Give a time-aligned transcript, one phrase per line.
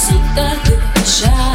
[0.00, 0.56] сюда
[0.94, 1.49] бежать.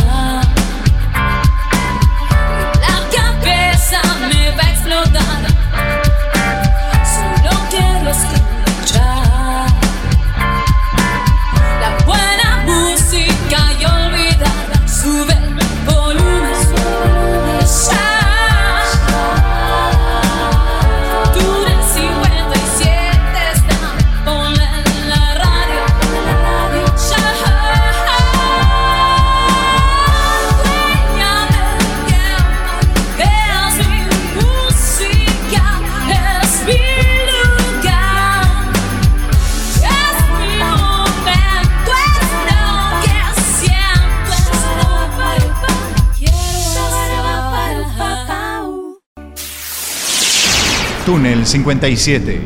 [51.45, 52.41] 57.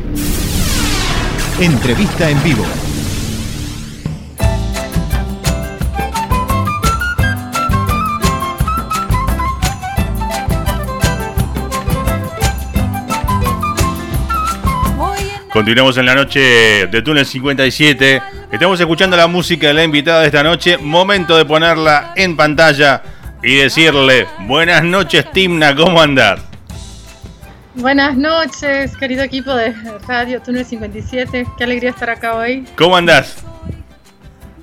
[1.58, 2.64] Entrevista en vivo.
[15.50, 16.40] Continuamos en la noche
[16.86, 18.22] de Túnel 57.
[18.52, 20.76] Estamos escuchando la música de la invitada de esta noche.
[20.76, 23.02] Momento de ponerla en pantalla
[23.42, 26.49] y decirle buenas noches, Timna, ¿cómo andar?
[27.74, 29.72] Buenas noches, querido equipo de
[30.08, 31.46] Radio Túnel 57.
[31.56, 32.64] Qué alegría estar acá hoy.
[32.76, 33.44] ¿Cómo andás?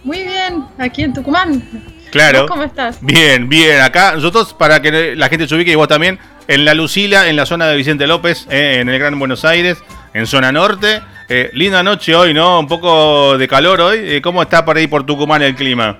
[0.03, 1.63] Muy bien, aquí en Tucumán.
[2.11, 2.47] Claro.
[2.47, 2.97] ¿Cómo estás?
[3.01, 3.81] Bien, bien.
[3.81, 6.19] Acá nosotros, para que la gente se ubique y vos también,
[6.49, 9.77] en La Lucila, en la zona de Vicente López, eh, en el Gran Buenos Aires,
[10.13, 11.01] en zona norte.
[11.29, 12.59] Eh, linda noche hoy, ¿no?
[12.59, 13.99] Un poco de calor hoy.
[14.01, 15.97] Eh, ¿Cómo está por ahí por Tucumán el clima?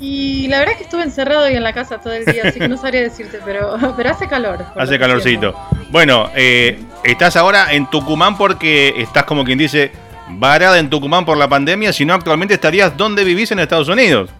[0.00, 2.60] Y la verdad es que estuve encerrado hoy en la casa todo el día, así
[2.60, 4.64] que no sabría decirte, pero, pero hace calor.
[4.76, 5.54] Hace calorcito.
[5.90, 9.90] Bueno, eh, estás ahora en Tucumán porque estás como quien dice
[10.30, 14.30] varada en Tucumán por la pandemia, si no actualmente estarías donde vivís en Estados Unidos.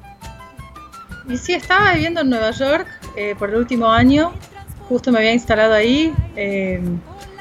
[1.29, 2.87] Y sí, estaba viviendo en Nueva York
[3.17, 4.33] eh, por el último año,
[4.89, 6.13] justo me había instalado ahí.
[6.37, 6.81] Eh,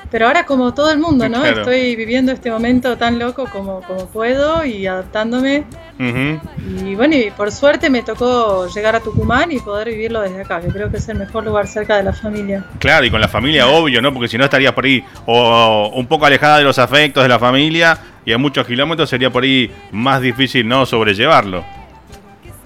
[0.09, 1.43] pero ahora como todo el mundo, ¿no?
[1.45, 5.65] Estoy viviendo este momento tan loco como, como puedo y adaptándome.
[5.99, 10.61] Y bueno, y por suerte me tocó llegar a Tucumán y poder vivirlo desde acá,
[10.61, 12.63] que creo que es el mejor lugar cerca de la familia.
[12.79, 14.13] Claro, y con la familia, obvio, ¿no?
[14.13, 17.39] Porque si no estarías por ahí o un poco alejada de los afectos de la
[17.39, 20.85] familia y a muchos kilómetros sería por ahí más difícil, ¿no?
[20.85, 21.63] Sobrellevarlo.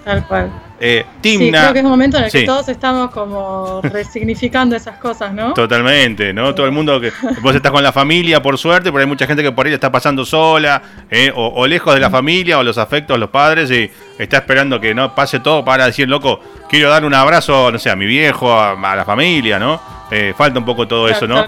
[0.04, 0.50] Tal cual.
[0.84, 1.44] Eh, Timna.
[1.44, 5.32] Sí, creo que es un momento en el que todos estamos como resignificando esas cosas,
[5.32, 5.54] ¿no?
[5.54, 6.56] Totalmente, ¿no?
[6.56, 7.12] Todo el mundo que.
[7.40, 9.92] Vos estás con la familia, por suerte, pero hay mucha gente que por ahí está
[9.92, 13.88] pasando sola, eh, o, lejos de la familia, o los afectos, los padres, y
[14.18, 17.88] está esperando que no pase todo para decir, loco, quiero dar un abrazo, no sé,
[17.88, 19.80] a mi viejo, a, la familia, ¿no?
[20.10, 21.46] Eh, falta un poco todo eso, ¿no?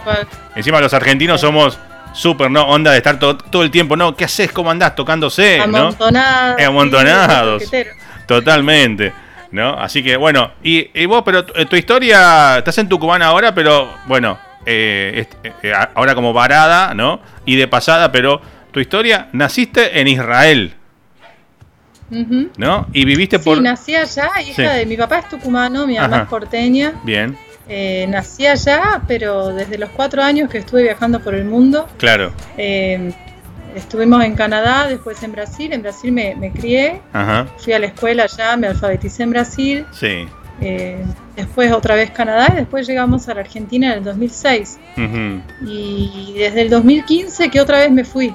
[0.54, 1.76] Encima los argentinos somos
[2.12, 2.68] súper, ¿no?
[2.68, 4.14] Onda de estar todo, todo el tiempo, ¿no?
[4.14, 4.52] ¿Qué haces?
[4.52, 4.94] ¿Cómo andás?
[4.94, 6.60] Tocándose, Amontonados.
[6.60, 6.66] ¿no?
[6.68, 7.64] Amontonados.
[8.28, 9.23] Totalmente.
[9.54, 9.78] ¿No?
[9.78, 15.28] Así que bueno, y, vos, pero tu, historia, estás en Tucumán ahora, pero bueno, eh,
[15.62, 17.20] eh, ahora como varada, ¿no?
[17.44, 18.41] Y de pasada, pero
[18.72, 20.75] tu historia, naciste en Israel.
[22.56, 22.88] ¿No?
[22.93, 23.59] Y viviste por.
[23.59, 26.94] Sí, nací allá, hija de mi papá es tucumano, mi mamá es porteña.
[27.04, 27.38] Bien.
[27.69, 31.88] Eh, nací allá, pero desde los cuatro años que estuve viajando por el mundo.
[31.98, 32.32] Claro.
[32.59, 33.12] Eh,
[33.74, 35.72] Estuvimos en Canadá, después en Brasil.
[35.72, 37.00] En Brasil me, crié.
[37.58, 39.86] Fui a la escuela allá, me alfabeticé en Brasil.
[39.92, 40.26] Sí.
[40.60, 41.04] Eh,
[41.34, 44.78] después otra vez Canadá y después llegamos a la Argentina en el 2006.
[45.66, 48.32] Y desde el 2015 que otra vez me fui.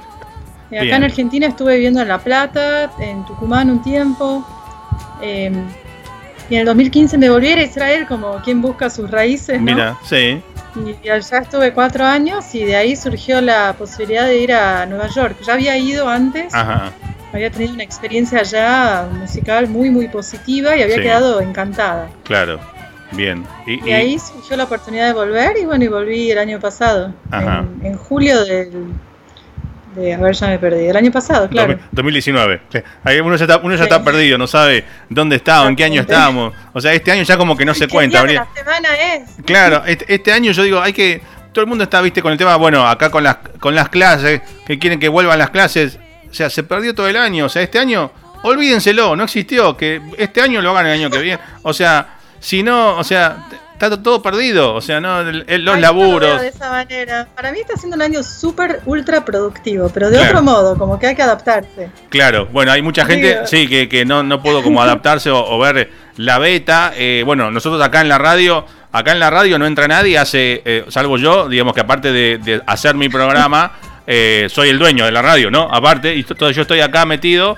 [0.71, 4.45] Eh, acá en Argentina estuve viviendo en La Plata, en Tucumán un tiempo.
[5.21, 5.65] Em,
[6.49, 9.59] y en el 2015 me volví a Israel como quien busca sus raíces.
[9.61, 10.41] Mira, sí.
[10.75, 15.07] Y allá estuve cuatro años y de ahí surgió la posibilidad de ir a Nueva
[15.07, 15.37] York.
[15.45, 16.53] Ya había ido antes,
[17.33, 22.09] había tenido una experiencia allá musical muy, muy positiva y había quedado encantada.
[22.23, 22.59] Claro,
[23.11, 23.45] bien.
[23.65, 27.97] Y, ahí surgió la oportunidad de volver y bueno, y volví el año pasado, en
[27.97, 28.93] julio del
[29.95, 30.87] a ver, ya me perdí.
[30.87, 31.79] El año pasado, claro.
[31.91, 32.61] 2019.
[33.23, 36.01] Uno ya, está, uno ya está perdido, no sabe dónde está o en qué año
[36.01, 36.53] estamos.
[36.73, 38.23] O sea, este año ya como que no se cuenta.
[38.23, 39.29] Día la semana es?
[39.45, 41.21] Claro, este, este, año yo digo, hay que.
[41.51, 44.41] Todo el mundo está, viste, con el tema, bueno, acá con las, con las clases,
[44.67, 45.97] que quieren que vuelvan las clases.
[46.29, 47.45] O sea, se perdió todo el año.
[47.45, 48.11] O sea, este año,
[48.43, 49.75] olvídenselo, no existió.
[49.75, 51.39] Que este año lo hagan el año que viene.
[51.63, 53.47] O sea, si no, o sea,
[53.87, 56.41] está todo perdido, o sea, no los laburos.
[56.41, 57.27] de esa manera.
[57.33, 61.07] Para mí está siendo un año súper ultra productivo, pero de otro modo, como que
[61.07, 61.89] hay que adaptarse.
[62.09, 65.89] Claro, bueno, hay mucha gente, sí, que, que no, no puedo como adaptarse o, ver
[66.17, 66.91] la beta.
[66.95, 70.61] Eh, bueno, nosotros acá en la radio, acá en la radio no entra nadie, hace,
[70.65, 73.71] eh, salvo yo, digamos que aparte de, hacer mi programa,
[74.05, 75.69] eh, soy el dueño de la radio, ¿no?
[75.71, 77.55] Aparte, y todo, yo estoy acá metido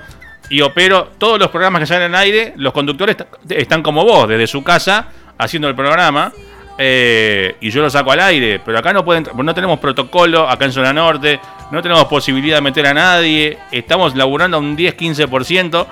[0.50, 2.54] y opero todos los programas que salen en aire.
[2.58, 3.16] Los conductores
[3.50, 5.08] están como vos, desde su casa,
[5.42, 6.32] haciendo el programa.
[6.78, 10.66] Eh, y yo lo saco al aire, pero acá no pueden, no tenemos protocolo acá
[10.66, 11.40] en zona norte,
[11.70, 15.86] no tenemos posibilidad de meter a nadie, estamos laburando a un 10-15%,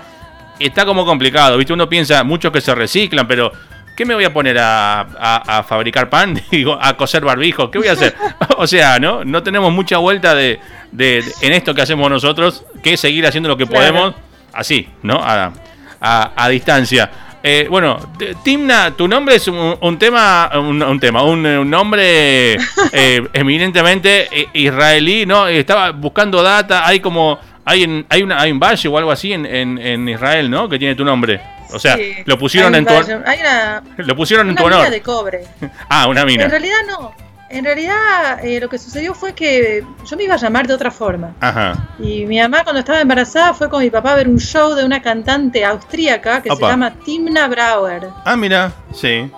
[0.57, 1.74] está como complicado, ¿viste?
[1.74, 3.51] Uno piensa, muchos que se reciclan, pero
[3.96, 6.42] ¿qué me voy a poner a, fabricar pan?
[6.52, 8.16] Digo, a coser barbijos, ¿qué voy a hacer?
[8.57, 9.24] o sea, ¿no?
[9.24, 10.60] No tenemos mucha vuelta de,
[10.98, 14.16] en esto que hacemos nosotros, que seguir haciendo lo que podemos
[14.54, 15.19] así, ¿no?
[15.22, 17.29] a distancia.
[17.42, 17.98] Eh, bueno,
[18.44, 22.54] Timna, tu nombre es un, tema, un, tema, un, nombre
[22.92, 25.48] eh, eminentemente eh, israelí, ¿no?
[25.48, 29.32] Estaba buscando data, hay como, hay, en, hay, una, hay un valle o algo así
[29.32, 30.68] en, en, Israel, ¿no?
[30.68, 31.40] Que tiene tu nombre.
[31.72, 34.90] O sea, lo pusieron en tu, hay una, lo pusieron en tu honor.
[34.90, 35.44] de cobre.
[35.90, 36.44] ah, una mina.
[36.44, 37.29] En realidad no.
[37.50, 40.92] En realidad, eh, lo que sucedió fue que yo me iba a llamar de otra
[40.92, 41.34] forma.
[41.40, 41.90] Ajá.
[41.98, 44.86] Y mi mamá, cuando estaba embarazada, fue con mi papá a ver un show de
[44.86, 48.10] una cantante austríaca que se llama Timna Brauer.
[48.24, 49.31] Ah, mira, sí.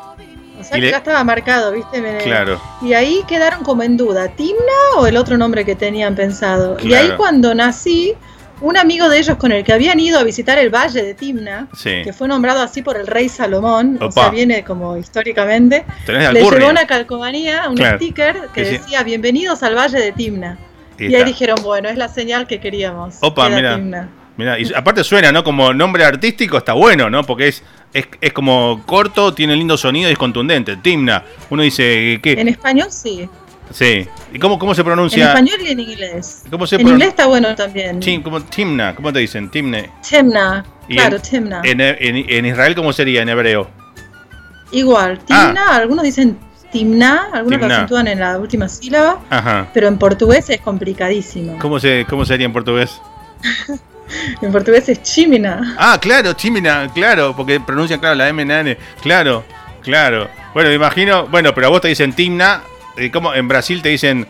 [0.60, 2.18] O sea, que ya estaba marcado, ¿viste?
[2.24, 2.62] claro.
[2.82, 6.78] Y ahí quedaron como en duda, ¿Timna o el otro nombre que tenían pensado?
[6.82, 8.14] Y ahí cuando nací,
[8.62, 11.68] un amigo de ellos con el que habían ido a visitar el valle de Timna,
[11.84, 16.70] que fue nombrado así por el rey Salomón, o sea, viene como históricamente, le llevó
[16.70, 20.58] una calcomanía, un sticker que decía bienvenidos al valle de Timna.
[20.98, 23.18] Y, ahí dijeron, bueno, es la señal que queríamos.
[23.22, 24.08] Opa, mira.
[24.38, 25.44] Mira, y aparte suena, ¿no?
[25.44, 27.24] Como nombre artístico está bueno, ¿no?
[27.24, 30.78] Porque es, es, es como corto, tiene lindo sonido y es contundente.
[30.78, 31.24] Timna.
[31.50, 32.34] Uno dice, ¿qué?
[32.34, 33.28] En español sí.
[33.72, 34.08] Sí.
[34.34, 35.24] ¿Y cómo, cómo se pronuncia?
[35.24, 36.44] En español y en inglés.
[36.50, 38.02] ¿Cómo se en inglés está bueno también.
[38.02, 39.50] Sí, como Timna, ¿cómo te dicen?
[39.50, 39.90] Timne.
[40.08, 41.62] Timna, claro, Timna.
[41.64, 43.70] En, en, Israel, ¿cómo sería en hebreo?
[44.72, 45.76] Igual, Timna, ah.
[45.76, 46.38] algunos dicen
[46.72, 49.68] Timna, algunos lo acentúan en la última sílaba, Ajá.
[49.74, 51.60] pero en portugués es complicadísimo.
[51.60, 53.02] ¿Cómo, se, cómo sería en portugués?
[54.42, 55.76] en portugués es Chimina.
[55.78, 59.44] Ah, claro, Chimina, claro, porque pronuncian, claro, la M, N, claro,
[59.82, 60.30] claro.
[60.54, 62.62] Bueno, me imagino, bueno, pero a vos te dicen Timna,
[63.12, 64.28] como en Brasil te dicen,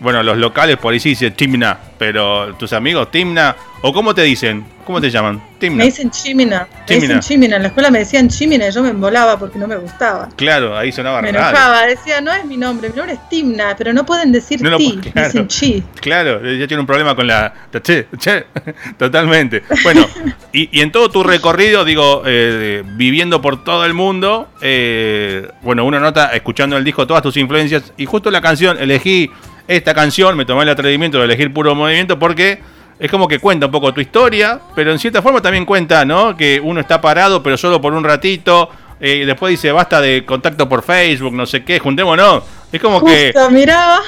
[0.00, 4.22] bueno, los locales por ahí sí dicen Timna, pero tus amigos Timna, o cómo te
[4.22, 5.42] dicen, ¿cómo te llaman?
[5.58, 5.78] Timna.
[5.78, 8.90] Me dicen Chimina, me dicen Chimina, en la escuela me decían Chimina y yo me
[8.90, 10.28] embolaba porque no me gustaba.
[10.36, 13.92] Claro, ahí sonaba Me enojaba, decía, no es mi nombre, mi nombre es Timna, pero
[13.92, 15.82] no pueden decir no, ti, dicen chi.
[16.00, 17.52] Claro, ya tiene un problema con la
[17.82, 18.46] che, che,
[18.98, 19.62] totalmente.
[19.82, 20.06] Bueno,
[20.52, 26.00] y, en todo tu recorrido, digo, eh, viviendo por todo el mundo, eh, bueno, uno
[26.00, 29.30] nota, escuchando el disco, todas tus influencias, y justo la canción, elegí
[29.68, 32.60] esta canción, me tomé el atrevimiento de elegir puro movimiento porque
[33.02, 36.36] es como que cuenta un poco tu historia, pero en cierta forma también cuenta, ¿no?
[36.36, 38.70] Que uno está parado, pero solo por un ratito.
[39.00, 42.44] Eh, después dice, basta de contacto por Facebook, no sé qué, juntémonos.
[42.70, 43.34] Es como justo, que.
[43.50, 44.00] Miraba.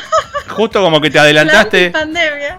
[0.47, 1.93] Justo como que te adelantaste.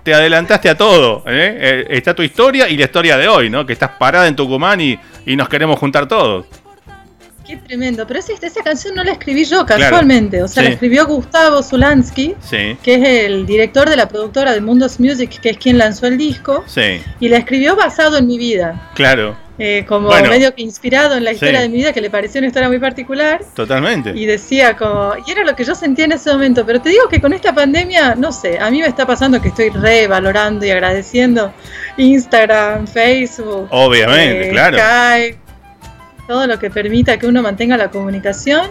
[0.04, 1.24] te adelantaste a todo.
[1.26, 1.58] ¿eh?
[1.58, 1.88] ¿eh?
[1.92, 3.66] está tu historia y la historia de hoy, ¿no?
[3.66, 6.48] Que estás parada en Tucumán y, y nos queremos juntar todos.
[7.46, 11.06] Qué tremendo, pero esa, esa canción no la escribí yo casualmente, o sea, la escribió
[11.06, 15.78] Gustavo Zulansky, que es el director de la productora de Mundos Music, que es quien
[15.78, 16.64] lanzó el disco,
[17.20, 18.92] y la escribió basado en mi vida.
[18.96, 19.46] Claro.
[19.58, 22.48] Eh, como medio que inspirado en la historia de mi vida, que le pareció una
[22.48, 23.42] historia muy particular.
[23.56, 24.12] Totalmente.
[24.14, 27.08] Y decía como, y era lo que yo sentía en ese momento, pero te digo
[27.08, 30.72] que con esta pandemia, no sé, a mí me está pasando que estoy revalorando y
[30.72, 31.54] agradeciendo
[31.96, 33.68] Instagram, Facebook.
[33.72, 34.78] Obviamente, eh, claro.
[34.78, 35.45] Skype,
[36.28, 38.68] todo lo que permita que uno mantenga la comunicación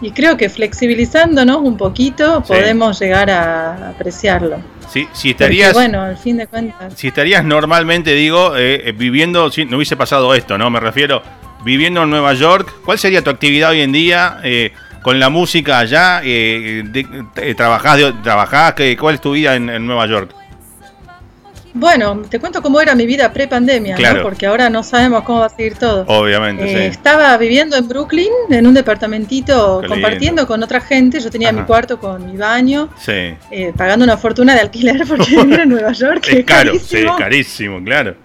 [0.00, 4.58] y creo que flexibilizándonos un poquito podemos llegar a apreciarlo.
[4.88, 6.94] Sí, si estarías, bueno, al fin de cuentas.
[6.96, 10.70] Si estarías normalmente, digo, eh, eh, viviendo, si no hubiese pasado esto, ¿no?
[10.70, 11.22] Me refiero,
[11.64, 15.78] viviendo en Nueva York, ¿cuál sería tu actividad hoy en día eh, con la música
[15.78, 16.22] allá?
[17.56, 20.30] ¿Trabajás, trabajás ¿Cuál es tu vida en Nueva York?
[21.78, 24.22] Bueno, te cuento cómo era mi vida pre-pandemia, ¿no?
[24.22, 26.04] porque ahora no sabemos cómo va a seguir todo.
[26.08, 26.64] Obviamente.
[26.64, 26.98] Eh, sí.
[26.98, 31.20] Estaba viviendo en Brooklyn, en un departamentito, compartiendo con otra gente.
[31.20, 33.34] Yo tenía mi cuarto con mi baño, sí.
[33.50, 36.26] Eh, pagando una fortuna de alquiler porque vivir en Nueva York.
[36.28, 38.16] Es, caro, sí, carísimo, claro.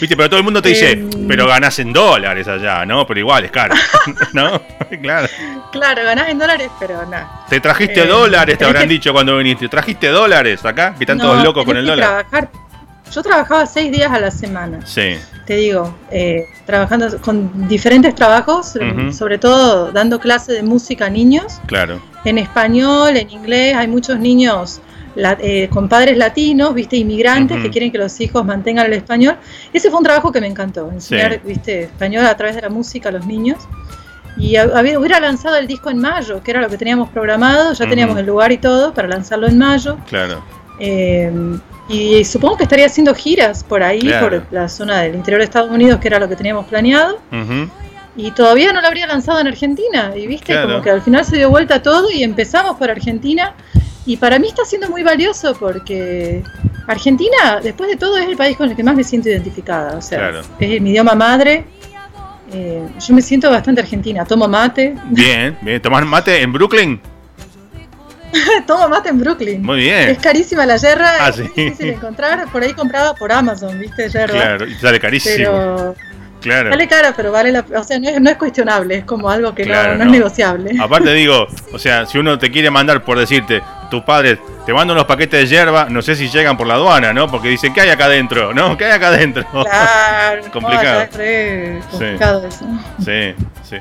[0.00, 3.06] Viste, pero todo el mundo te dice, em, pero ganás en dólares allá, ¿no?
[3.06, 3.74] Pero igual es caro,
[4.32, 4.60] ¿no?
[5.02, 5.28] claro.
[5.72, 7.44] Claro, ganás en dólares, pero nada.
[7.48, 9.68] Te trajiste eh, dólares, te habrán dicho cuando viniste.
[9.68, 10.94] ¿Trajiste dólares acá?
[10.96, 12.24] Que están todos locos con el dólar.
[12.24, 12.50] Trabajar.
[13.12, 14.84] Yo trabajaba seis días a la semana.
[14.84, 15.16] Sí.
[15.46, 18.74] Te digo, eh, trabajando con diferentes trabajos,
[19.12, 21.60] sobre todo dando clases de música a niños.
[21.66, 22.00] Claro.
[22.24, 24.80] En español, en inglés, hay muchos niños
[25.16, 29.36] eh, con padres latinos, viste, inmigrantes que quieren que los hijos mantengan el español.
[29.72, 33.08] Ese fue un trabajo que me encantó, enseñar, viste, español a través de la música
[33.08, 33.58] a los niños.
[34.38, 37.88] Y había, hubiera lanzado el disco en mayo, que era lo que teníamos programado, ya
[37.88, 39.96] teníamos el lugar y todo para lanzarlo en mayo.
[40.08, 40.42] Claro.
[40.78, 41.32] Eh,
[41.88, 45.70] Y supongo que estaría haciendo giras por ahí, por la zona del interior de Estados
[45.70, 47.20] Unidos, que era lo que teníamos planeado.
[48.16, 50.12] Y todavía no lo habría lanzado en Argentina.
[50.16, 53.54] Y viste, como que al final se dio vuelta todo y empezamos por Argentina.
[54.06, 56.42] Y para mí está siendo muy valioso porque
[56.86, 59.98] Argentina, después de todo, es el país con el que más me siento identificada.
[59.98, 61.64] O sea, es mi idioma madre.
[62.52, 64.24] Eh, yo me siento bastante argentina.
[64.24, 64.94] Tomo mate.
[65.10, 65.82] Bien, bien.
[65.82, 67.00] ¿Tomás mate en Brooklyn?
[68.66, 69.62] Tomo mate en Brooklyn.
[69.62, 70.10] Muy bien.
[70.10, 72.46] Es carísima la yerra, ah, es difícil de encontrar.
[72.52, 74.08] Por ahí comprada por Amazon, ¿viste?
[74.08, 74.32] Yerra.
[74.32, 75.34] Claro, y sale carísimo.
[75.36, 75.94] Pero...
[76.46, 76.70] Claro.
[76.70, 79.52] Sale cara, pero vale la O sea, no es, no es cuestionable, es como algo
[79.52, 80.76] que no, no, es negociable.
[80.80, 84.96] Aparte, digo, o sea, si uno te quiere mandar, por decirte, tus padres te mandan
[84.96, 87.28] unos paquetes de hierba, no sé si llegan por la aduana, ¿no?
[87.28, 88.54] Porque dicen, ¿qué hay acá adentro?
[88.54, 88.76] ¿No?
[88.76, 89.44] ¿Qué hay acá adentro?
[89.50, 91.02] Claro, complicado.
[91.02, 92.64] es complicado eso.
[93.04, 93.76] Sí, sí.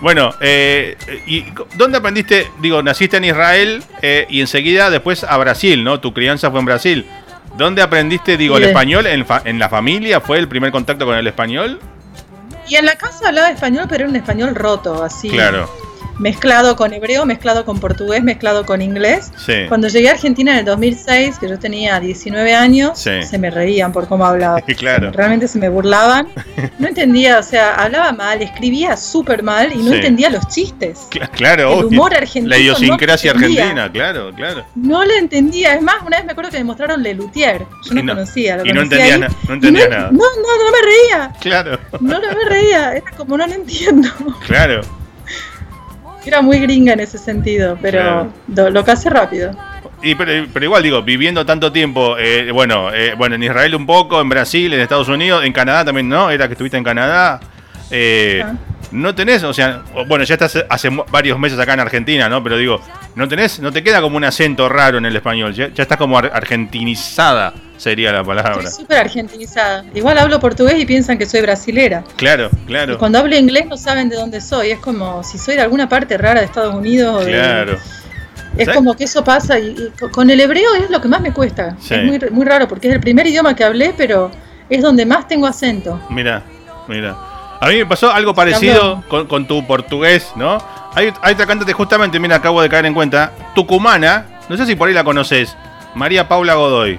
[0.00, 0.96] Bueno, eh,
[1.26, 1.44] ¿y
[1.76, 2.46] dónde aprendiste?
[2.60, 6.00] Digo, naciste en Israel eh, y enseguida después a Brasil, ¿no?
[6.00, 7.06] Tu crianza fue en Brasil.
[7.58, 9.06] ¿Dónde aprendiste, digo, el español?
[9.06, 11.78] ¿En, ¿En, la familia fue el primer contacto con el español?
[12.68, 15.28] Y en la casa hablaba español, pero era un español roto, así.
[15.28, 15.85] Claro
[16.18, 19.32] mezclado con hebreo, mezclado con portugués, mezclado con inglés.
[19.68, 23.92] Cuando llegué a Argentina en el 2006, que yo tenía 19 años, se me reían
[23.92, 24.60] por cómo hablaba.
[24.76, 25.10] claro.
[25.12, 26.28] Realmente se me burlaban.
[26.78, 31.08] No entendía, o sea, hablaba mal, escribía súper mal y no entendía los chistes.
[31.32, 32.48] Claro, el humor argentino.
[32.48, 34.64] La idiosincrasia argentina, claro, claro.
[34.74, 35.74] No lo entendía.
[35.74, 37.66] Es más, una vez me acuerdo que me mostraron Lelutier.
[37.84, 38.56] Yo no, conocía.
[38.56, 40.10] Lo y no entendía, no entendía nada.
[40.10, 41.32] No, no, no me reía.
[41.40, 41.78] Claro.
[42.00, 42.92] No, no me reía.
[42.92, 44.08] Era como no lo entiendo.
[44.46, 44.82] Claro.
[46.26, 49.52] Era muy gringa en ese sentido, pero lo, que hace rápido.
[50.02, 54.20] Y, pero, igual digo, viviendo tanto tiempo, eh, bueno, eh, bueno, en Israel un poco,
[54.20, 56.30] en Brasil, en Estados Unidos, en Canadá también, ¿no?
[56.30, 57.40] Era que estuviste en Canadá.
[57.90, 58.44] Eh,
[58.92, 62.42] no tenés, o sea, bueno, ya estás hace varios meses acá en Argentina, ¿no?
[62.42, 62.80] Pero digo,
[63.14, 65.98] no tenés, no te queda como un acento raro en el español, ya, ya estás
[65.98, 68.62] como argentinizada sería la palabra.
[68.62, 69.84] Estoy súper argentinizada.
[69.94, 72.04] Igual hablo portugués y piensan que soy brasilera.
[72.16, 72.94] Claro, claro.
[72.94, 74.70] Y cuando hablo inglés no saben de dónde soy.
[74.70, 77.24] Es como si soy de alguna parte rara de Estados Unidos.
[77.24, 77.78] claro.
[78.56, 81.76] Es como que eso pasa y, con el hebreo es lo que más me cuesta.
[81.90, 84.30] Es muy, muy raro porque es el primer idioma que hablé, pero
[84.70, 86.00] es donde más tengo acento.
[86.08, 86.42] Mira,
[86.88, 87.35] mira.
[87.60, 90.58] A mí me pasó algo parecido con, tu portugués, ¿no?
[90.94, 94.76] Hay, hay otra cantante justamente, mira, acabo de caer en cuenta, tucumana, no sé si
[94.76, 95.56] por ahí la conoces,
[95.94, 96.98] María Paula Godoy.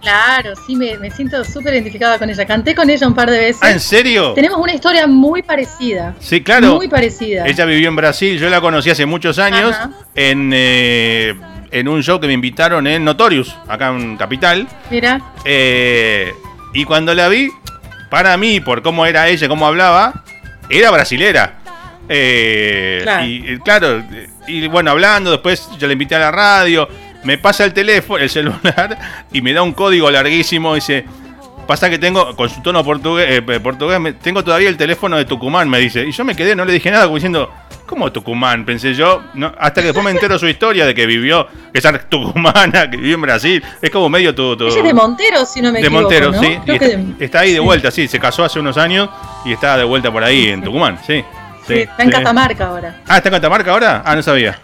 [0.00, 2.46] Claro, sí, me, siento súper identificada con ella.
[2.46, 3.62] Canté con ella un par de veces.
[3.62, 4.32] ¿Ah, en serio?
[4.32, 6.14] Tenemos una historia muy parecida.
[6.20, 6.76] Sí, claro.
[6.76, 7.46] Muy parecida.
[7.46, 9.76] Ella vivió en Brasil, yo la conocí hace muchos años
[10.14, 11.34] en, eh,
[11.70, 14.66] en un show que me invitaron en Notorious, acá en Capital.
[14.90, 15.20] Mira.
[15.44, 16.32] Eh,
[16.72, 17.50] y cuando la vi,
[18.10, 20.24] para mí, por cómo era ella, cómo hablaba,
[20.68, 21.58] era brasilera.
[22.08, 23.24] Eh, claro.
[23.24, 24.02] Y claro,
[24.46, 26.88] y bueno, hablando, después yo la invité a la radio
[27.22, 28.98] me pasa el teléfono, el celular,
[29.32, 30.74] y me da un código larguísimo.
[30.74, 31.04] Dice,
[31.66, 35.68] pasa que tengo, con su tono portugués, eh, portugués tengo todavía el teléfono de Tucumán,
[35.68, 36.06] me dice.
[36.06, 37.52] Y yo me quedé, no le dije nada, como diciendo,
[37.90, 38.64] ¿cómo Tucumán?
[38.64, 42.08] Pensé yo, no, hasta que después me entero su historia de que vivió, que es
[42.08, 43.64] tucumana, que vivió en Brasil.
[43.82, 44.56] Es como medio todo.
[44.56, 46.08] todo es de Montero, si no me equivoco.
[46.08, 47.14] De Montero, sí.
[47.18, 48.06] está, ahí de vuelta, sí.
[48.06, 49.10] Se casó hace unos años
[49.44, 51.24] y está de vuelta por ahí en Tucumán, sí.
[51.66, 53.02] Sí, está en Catamarca ahora.
[53.08, 54.02] Ah, ¿está en Catamarca ahora?
[54.04, 54.56] Ah, no sabía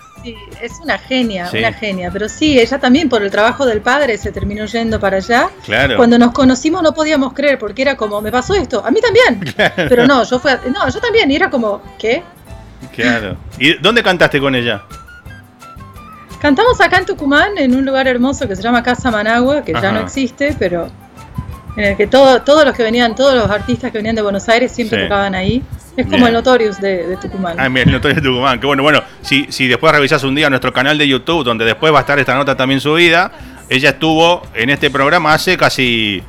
[0.61, 2.11] es una genia, una genia.
[2.12, 5.49] Pero sí, ella también por el trabajo del padre se terminó yendo para allá.
[5.64, 5.97] Claro.
[5.97, 9.54] Cuando nos conocimos no podíamos creer porque era como, me pasó esto, a mí también.
[9.88, 12.23] Pero no, yo fui, no, yo también y era como, ¿qué?
[13.02, 13.36] Claro.
[13.58, 14.82] ¿Y dónde cantaste con ella?
[16.40, 19.92] Cantamos acá en Tucumán, en un lugar hermoso que se llama Casa Managua, que ya
[19.92, 20.88] no existe, pero
[21.76, 24.48] en el que todo, todos los que venían, todos los artistas que venían de Buenos
[24.48, 25.62] Aires siempre tocaban ahí.
[25.96, 27.56] Es como el Notorious de, Tucumán.
[27.58, 28.60] Ah, el Notorious de Tucumán.
[28.60, 31.92] Que bueno, bueno, si, si después revisas un día nuestro canal de YouTube, donde después
[31.92, 33.32] va a estar esta nota también subida,
[33.68, 36.22] ella estuvo en este programa hace casi,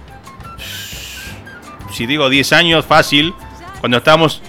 [1.93, 3.33] si digo 10 años, fácil,
[3.79, 4.41] cuando estábamos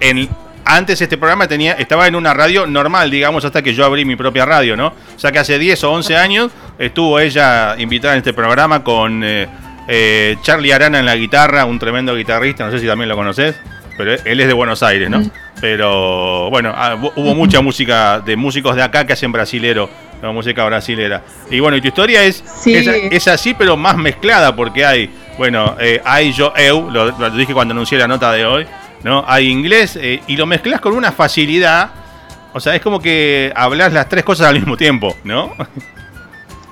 [0.00, 0.28] en...
[0.64, 4.16] Antes este programa tenía, estaba en una radio normal, digamos, hasta que yo abrí mi
[4.16, 4.88] propia radio, ¿no?
[4.88, 9.22] O sea que hace 10 o 11 años estuvo ella invitada en este programa con
[9.24, 9.46] eh,
[9.88, 13.56] eh, Charlie Arana en la guitarra, un tremendo guitarrista, no sé si también lo conoces
[13.96, 15.22] pero él es de Buenos Aires, ¿no?
[15.60, 19.88] Pero bueno, ah, hubo mucha música de músicos de acá que hacen brasilero,
[20.20, 21.22] la música brasilera.
[21.50, 26.00] Y bueno, y tu historia es, es, así, pero más mezclada, porque hay, bueno, eh,
[26.04, 28.66] hay yo, eu, lo, dije cuando anuncié la nota de hoy,
[29.04, 29.22] ¿no?
[29.26, 31.90] Hay inglés eh, y lo mezclas con una facilidad.
[32.52, 35.52] O sea, es como que hablas las tres cosas al mismo tiempo, ¿no?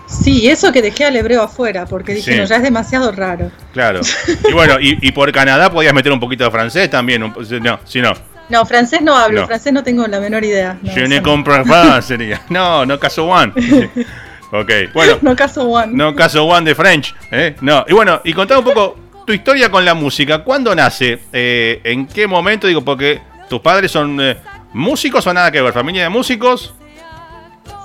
[0.06, 3.50] Sí, eso que dejé al hebreo afuera, porque dije, no, ya es demasiado raro.
[3.72, 4.00] Claro.
[4.48, 8.14] Y bueno, y, por Canadá podías meter un poquito de francés también, no, si no.
[8.48, 10.78] No, francés no hablo, francés no tengo la menor idea.
[10.84, 12.42] Je ne comprends pas, sería.
[12.50, 13.52] No, no caso one.
[14.54, 15.16] Ok, bueno.
[15.22, 15.94] no caso one.
[15.94, 17.14] No caso one de French.
[17.30, 17.56] ¿eh?
[17.62, 20.44] No, y bueno, y contame un poco tu historia con la música.
[20.44, 21.20] ¿Cuándo nace?
[21.32, 22.66] Eh, ¿En qué momento?
[22.66, 24.36] Digo, porque tus padres son eh,
[24.72, 26.74] músicos o nada que ver, familia de músicos.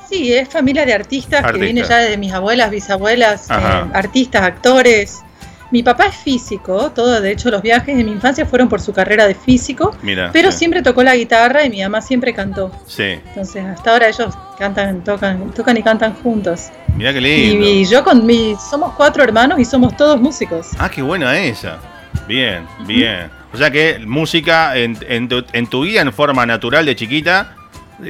[0.10, 5.22] Sí, es familia de artistas que viene ya de mis abuelas, bisabuelas, artistas, actores.
[5.70, 8.94] Mi papá es físico, todo, de hecho los viajes de mi infancia fueron por su
[8.94, 9.96] carrera de físico,
[10.32, 12.72] pero siempre tocó la guitarra y mi mamá siempre cantó.
[12.86, 13.20] Sí.
[13.28, 16.70] Entonces hasta ahora ellos cantan, tocan, tocan y cantan juntos.
[16.96, 17.68] Mira qué lindo.
[17.68, 20.70] Y, yo con mi, somos cuatro hermanos y somos todos músicos.
[20.80, 21.80] Ah, qué buena esa.
[22.28, 23.30] Bien, bien.
[23.54, 27.56] O sea que música en, tu, en tu vida en forma natural de chiquita,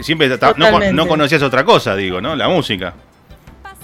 [0.01, 2.35] siempre no, no conocías otra cosa, digo, ¿no?
[2.35, 2.93] La música.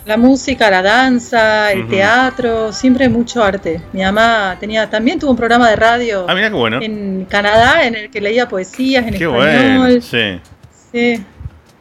[0.06, 3.82] La música, la danza, el teatro, siempre mucho arte.
[3.94, 6.82] Mi mamá tenía, también tuvo un programa de radio ah, bueno.
[6.82, 10.02] en Canadá en el que leía poesías en qué español.
[10.02, 10.40] sí.
[10.92, 11.24] Sí.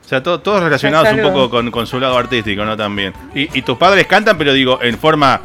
[0.05, 2.76] O sea, todos relacionados un poco con, su lado artístico, ¿no?
[2.76, 3.12] También.
[3.35, 5.41] Y, tus padres cantan, pero digo, en forma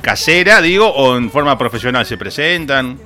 [0.00, 2.98] casera, digo, o en forma profesional, ¿se presentan?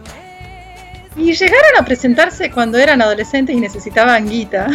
[1.17, 4.69] Y llegaron a presentarse cuando eran adolescentes y necesitaban guita.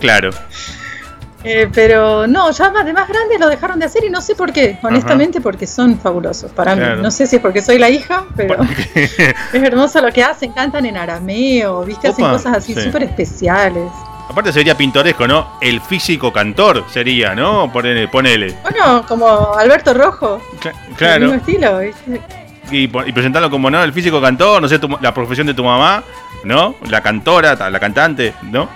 [0.00, 0.30] Claro.
[1.44, 4.34] Eh, pero no, ya más de más grandes lo dejaron de hacer y no sé
[4.34, 6.82] por qué, honestamente, porque son fabulosos para mí.
[7.00, 8.58] No sé si es porque soy la hija, pero
[8.94, 9.18] es
[9.52, 12.08] hermoso lo que hacen, cantan en arameo, ¿viste?
[12.08, 13.90] Hacen cosas así súper especiales.
[14.28, 15.58] Aparte sería pintoresco, ¿no?
[15.60, 17.72] El físico cantor sería, ¿no?
[17.72, 18.08] Ponele.
[18.08, 18.54] ponele.
[18.62, 20.42] Bueno, como Alberto Rojo.
[20.96, 21.14] claro.
[21.14, 21.82] El mismo estilo,
[22.70, 23.82] Y, y, presentarlo como, ¿no?
[23.82, 26.02] El físico cantor, no sé, la profesión de tu mamá,
[26.44, 26.74] ¿no?
[26.90, 28.68] La cantora, la cantante, ¿no?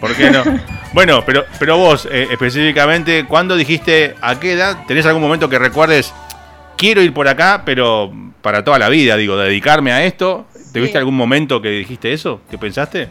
[0.00, 0.44] ¿Por qué no?
[0.92, 4.84] bueno, pero, pero vos, eh, específicamente, ¿cuándo dijiste a qué edad?
[4.86, 6.12] ¿Tenés algún momento que recuerdes,
[6.76, 10.46] quiero ir por acá, pero para toda la vida, digo, dedicarme a esto?
[10.72, 12.40] ¿Te viste algún momento que dijiste eso?
[12.50, 13.08] ¿Qué pensaste?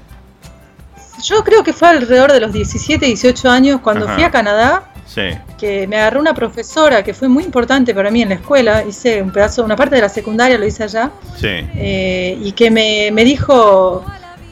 [1.24, 4.92] Yo creo que fue alrededor de los 17, 18 años cuando fui a Canadá.
[5.06, 5.30] Sí.
[5.58, 8.84] Que me agarró una profesora que fue muy importante para mí en la escuela.
[8.84, 11.12] Hice un pedazo, una parte de la secundaria lo hice allá.
[11.38, 11.48] Sí.
[11.48, 14.06] Eh, y que me, me dijo,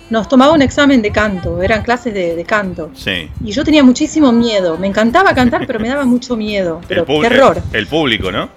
[0.09, 2.91] nos tomaba un examen de canto, eran clases de, canto.
[2.93, 3.29] Sí.
[3.43, 4.77] Y yo tenía muchísimo miedo.
[4.77, 6.81] Me encantaba cantar, pero me daba mucho miedo.
[6.87, 7.61] Pero el terror.
[7.73, 8.49] El, público, ¿no?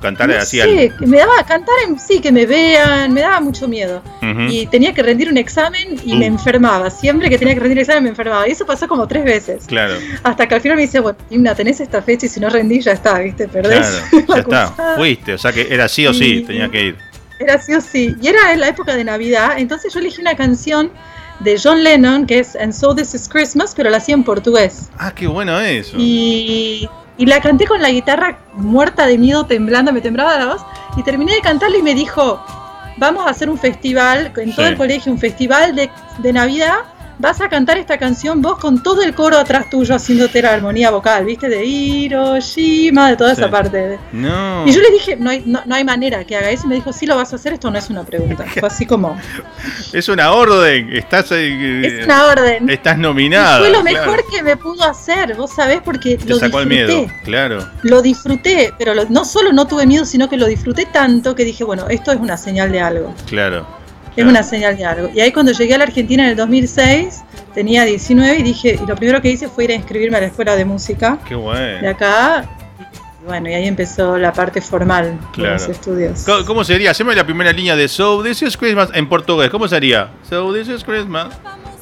[0.00, 4.02] Cantar así Sí, me daba cantar en sí, que me vean, me daba mucho miedo.
[4.48, 6.32] Y tenía que rendir un examen y me uh.
[6.32, 6.88] enfermaba.
[6.88, 8.48] Siempre que tenía que rendir el examen me enfermaba.
[8.48, 9.66] Y eso pasó como tres veces.
[9.66, 9.94] Claro.
[10.22, 12.86] Hasta que al final me dice, bueno, Timna, tenés esta fecha y si no rendís
[12.86, 13.48] ya está, ¿viste?
[13.48, 14.02] Perdés.
[14.10, 14.94] Claro, ya está.
[14.96, 17.09] Fuiste, o sea que era sí o sí, tenía que ir.
[17.40, 18.14] Era sí o sí.
[18.20, 20.92] Y era en la época de Navidad, entonces yo elegí una canción
[21.40, 24.90] de John Lennon que es And So This Is Christmas, pero la hacía en portugués.
[24.98, 25.96] Ah, qué bueno eso.
[25.98, 30.62] Y, y la canté con la guitarra muerta de miedo, temblando, me temblaba la voz.
[30.98, 32.44] Y terminé de cantarla y me dijo,
[32.98, 36.80] vamos a hacer un festival, en todo el colegio, un festival de, de Navidad
[37.20, 40.90] vas a cantar esta canción vos con todo el coro atrás tuyo haciéndote la armonía
[40.90, 41.48] vocal, ¿viste?
[41.48, 43.98] De Hiroshima, de toda esa parte.
[44.12, 44.66] No.
[44.66, 46.64] Y yo le dije, no hay, no, hay manera que haga eso.
[46.64, 48.44] Y me dijo, sí lo vas a hacer, esto no es una pregunta.
[48.58, 49.18] Fue así como.
[49.92, 51.82] es una orden, estás ahí.
[51.84, 52.70] Es una orden.
[52.70, 53.58] Estás nominada.
[53.58, 56.62] fue lo mejor que me pudo hacer, vos sabés, porque lo sacó disfruté.
[56.62, 57.68] el miedo, claro.
[57.82, 61.64] Lo disfruté, pero no solo no tuve miedo, sino que lo disfruté tanto que dije,
[61.64, 63.14] bueno, esto es una señal de algo.
[63.26, 63.79] Claro.
[64.16, 65.10] Es una señal de algo.
[65.14, 67.22] Y ahí cuando llegué a la Argentina en el 2006,
[67.54, 70.26] tenía 19 y dije, y lo primero que hice fue ir a inscribirme a la
[70.26, 71.18] escuela de música.
[71.26, 71.80] Qué bueno.
[71.80, 72.44] De acá.
[73.22, 76.26] Y bueno, y ahí empezó la parte formal de los estudios.
[76.46, 76.90] ¿Cómo, sería?
[76.90, 79.50] Haceme la primera línea de So This is Christmas en portugués.
[79.50, 80.10] ¿Cómo sería?
[80.28, 81.28] So This is Christmas.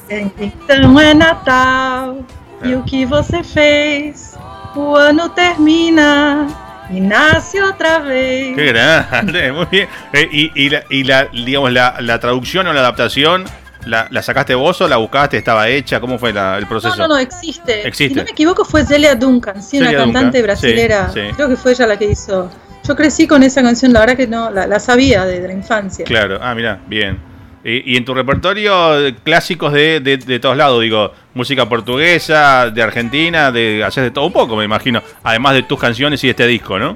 [0.09, 2.25] Então é Natal
[2.63, 4.35] e o que você fez?
[4.75, 6.47] O ano termina
[6.91, 8.55] y nace otra vez.
[8.55, 9.87] Qué grande, muy bien.
[10.13, 13.45] Eh, y, la, y la, digamos, la, traducción o la adaptación,
[13.85, 15.37] la, sacaste vos o la buscaste?
[15.37, 15.99] ¿Estaba hecha?
[15.99, 16.95] ¿Cómo fue el proceso?
[16.95, 17.87] No, no, no, existe.
[17.87, 18.13] existe.
[18.13, 21.09] Si no me equivoco, fue Celia Duncan, sí, una cantante brasilera.
[21.13, 22.49] Creo que fue ella la que hizo.
[22.87, 26.05] Yo crecí con esa canción, la verdad que no, la, sabía de la infancia.
[26.05, 27.28] Claro, ah, mira, bien.
[27.63, 33.83] Y, en tu repertorio, clásicos de, de, todos lados, digo, música portuguesa, de Argentina, de
[33.83, 36.95] haces de todo un poco, me imagino, además de tus canciones y este disco, ¿no?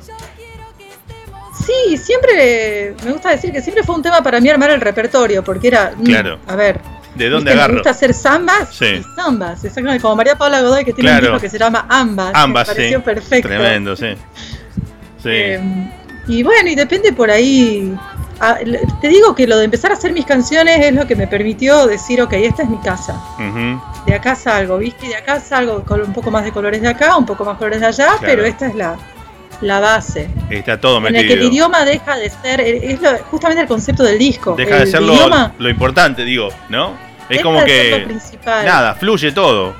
[1.65, 5.43] Sí, siempre, me gusta decir que siempre fue un tema para mí armar el repertorio,
[5.43, 6.39] porque era, mm, claro.
[6.47, 6.79] a ver,
[7.15, 7.73] ¿De dónde agarro?
[7.73, 8.85] Me gusta hacer zambas sí.
[8.85, 12.31] y zambas, exactamente, como María Paula Godoy que tiene un disco que se llama Ambas.
[12.33, 13.49] Ambas, me pareció perfecto.
[13.49, 14.15] Tremendo, sí.
[15.23, 15.29] sí.
[15.29, 15.91] Em,
[16.27, 17.95] y bueno, y depende por ahí
[18.45, 18.57] Ah,
[18.99, 21.87] te digo que lo de empezar a hacer mis canciones es lo que me permitió
[21.87, 23.17] decir, ok, esta es mi casa.
[24.05, 25.07] De acá salgo, ¿viste?
[25.07, 27.79] De acá salgo con un poco más de colores de acá, un poco más colores
[27.79, 28.97] de allá, pero esta es la,
[29.61, 30.27] la base.
[30.49, 31.21] Está todo metido.
[31.21, 32.99] En el que el idioma deja de ser, es
[33.31, 34.55] justamente el concepto del disco.
[34.57, 36.97] Deja de ser lo, importante, digo, ¿no?
[37.29, 38.05] Es como que...
[38.45, 39.73] Nada, fluye todo.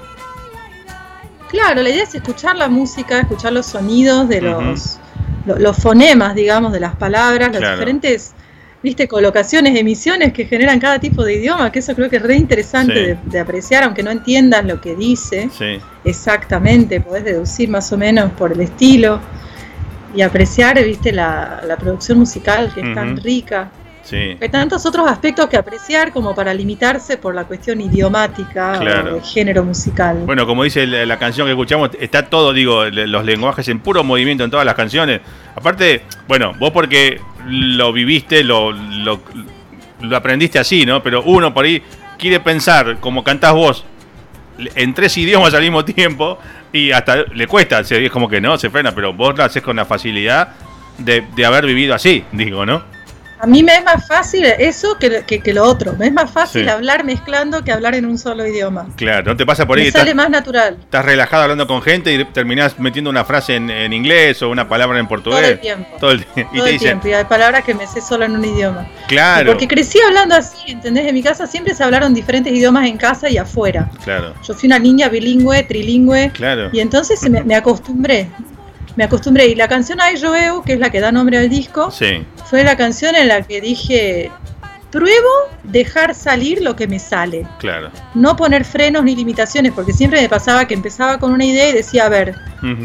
[1.49, 4.99] Claro, la idea es escuchar la música, escuchar los sonidos de los,
[5.47, 8.33] los, fonemas, digamos, de las palabras, las diferentes
[8.83, 12.35] viste, colocaciones, emisiones que generan cada tipo de idioma, que eso creo que es re
[12.35, 15.49] interesante de, apreciar, aunque no entiendas lo que dice.
[16.03, 19.21] Exactamente, podés deducir más o menos por el estilo
[20.13, 23.71] y apreciar, viste, la, producción musical que es tan rica.
[24.11, 29.21] Hay tantos otros aspectos que apreciar como para limitarse por la cuestión idiomática o de
[29.21, 30.23] género musical.
[30.25, 34.43] Bueno, como dice la, canción que escuchamos, está todo, digo, los lenguajes en puro movimiento
[34.43, 35.21] en todas las canciones.
[35.55, 39.21] Aparte, bueno, vos porque lo viviste, lo, lo,
[40.13, 41.01] aprendiste así, ¿no?
[41.01, 41.81] Pero uno por ahí
[42.17, 43.85] quiere pensar como cantás vos
[44.75, 46.37] en tres idiomas al mismo tiempo
[46.71, 49.77] y hasta le cuesta, es como que no, se frena, pero vos lo haces con
[49.77, 50.49] la facilidad
[50.97, 52.92] de, de haber vivido así, digo, ¿no?
[53.43, 55.97] A mí me es más fácil eso que, que, lo otro.
[55.99, 58.87] Me es más fácil hablar mezclando que hablar en un solo idioma.
[58.95, 59.83] Claro, no te pasa por ahí.
[59.83, 60.77] Me sale más natural.
[60.79, 64.97] Estás relajado hablando con gente y terminás metiendo una frase en, inglés o una palabra
[64.97, 65.41] en portugués.
[65.41, 65.97] Todo el tiempo.
[65.99, 67.07] Todo el, y Todo el tiempo.
[67.09, 68.87] Y hay palabras que me sé solo en un idioma.
[69.09, 69.51] Claro.
[69.51, 71.05] porque crecí hablando así, ¿entendés?
[71.05, 73.91] En mi casa siempre se hablaron diferentes idiomas en casa y afuera.
[74.05, 74.35] Claro.
[74.41, 76.31] Yo fui una niña bilingüe, trilingüe.
[76.33, 76.69] Claro.
[76.71, 78.29] Y entonces me, me acostumbré
[78.95, 79.47] me acostumbré.
[79.47, 81.91] Y la canción Ay Joeu, que es la que da nombre al disco,
[82.45, 84.31] fue la canción en la que dije,
[84.91, 85.29] pruebo
[85.63, 87.47] dejar salir lo que me sale.
[87.57, 87.89] Claro.
[88.13, 91.73] No poner frenos ni limitaciones, porque siempre me pasaba que empezaba con una idea y
[91.73, 92.35] decía, a ver,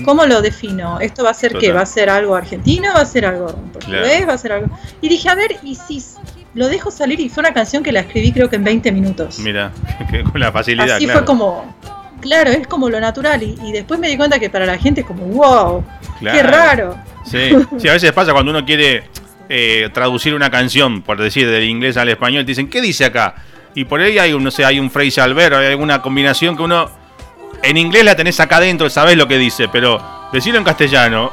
[0.05, 0.99] ¿cómo lo defino?
[1.01, 1.71] ¿Esto va a ser qué?
[1.71, 2.89] ¿Va a ser algo argentino?
[2.95, 4.27] ¿Va a ser algo portugués?
[4.27, 4.79] ¿Va a ser algo...?
[5.03, 6.03] Y dije, a ver, ¿y si
[6.55, 7.21] lo dejo salir?
[7.21, 9.39] Y fue una canción que la escribí creo que en 20 minutos.
[9.41, 9.71] Mira,
[10.33, 10.97] con la facilidad.
[10.97, 11.75] Así fue como
[12.29, 13.43] Claro, es como lo natural.
[13.43, 15.85] Y, después me di cuenta que para la gente es como, wow,
[16.21, 16.95] qué raro.
[17.25, 17.51] Sí.
[17.79, 19.05] sí, a veces pasa cuando uno quiere
[19.49, 23.35] eh, traducir una canción, por decir del inglés al español, te dicen, ¿qué dice acá?
[23.75, 26.63] Y por ahí hay, no sé, hay un phrase al ver, hay alguna combinación que
[26.63, 26.91] uno
[27.63, 31.33] en inglés la tenés acá adentro, sabés lo que dice, pero decirlo en castellano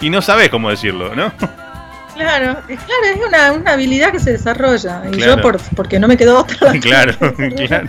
[0.00, 1.32] y, no sabés cómo decirlo, ¿no?
[2.14, 5.02] Claro, es, claro, es una, una habilidad que se desarrolla.
[5.10, 6.72] Y yo, por, porque no me quedó otra.
[6.80, 7.14] Claro,
[7.66, 7.88] claro.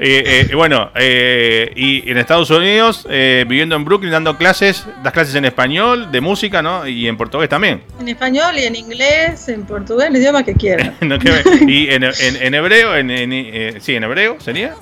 [0.00, 5.34] Eh, eh, bueno, eh, y en Estados Unidos, viviendo en Brooklyn, dando clases, das clases
[5.36, 6.86] en español, de música, ¿no?
[6.86, 7.82] Y en portugués también.
[8.00, 10.92] En español y en inglés, en portugués, el idioma que quieras.
[11.00, 14.74] y en, en, hebreo, en, sí, en hebreo sería.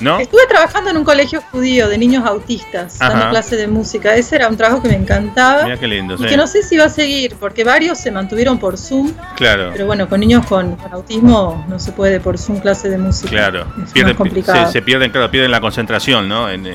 [0.00, 4.14] Estuve trabajando en un colegio judío de niños autistas, dando clase de música.
[4.14, 5.64] Ese era un trabajo que me encantaba.
[5.64, 8.58] Mira qué lindo, y que no sé si va a seguir, porque varios se mantuvieron
[8.58, 9.12] por Zoom.
[9.36, 9.70] Claro.
[9.72, 13.30] Pero bueno, con niños con, autismo no se puede por Zoom clase de música.
[13.30, 13.66] Claro.
[13.94, 14.70] Es complicado.
[14.70, 16.48] Se, pierden, claro, pierden la concentración, ¿no?
[16.50, 16.66] En,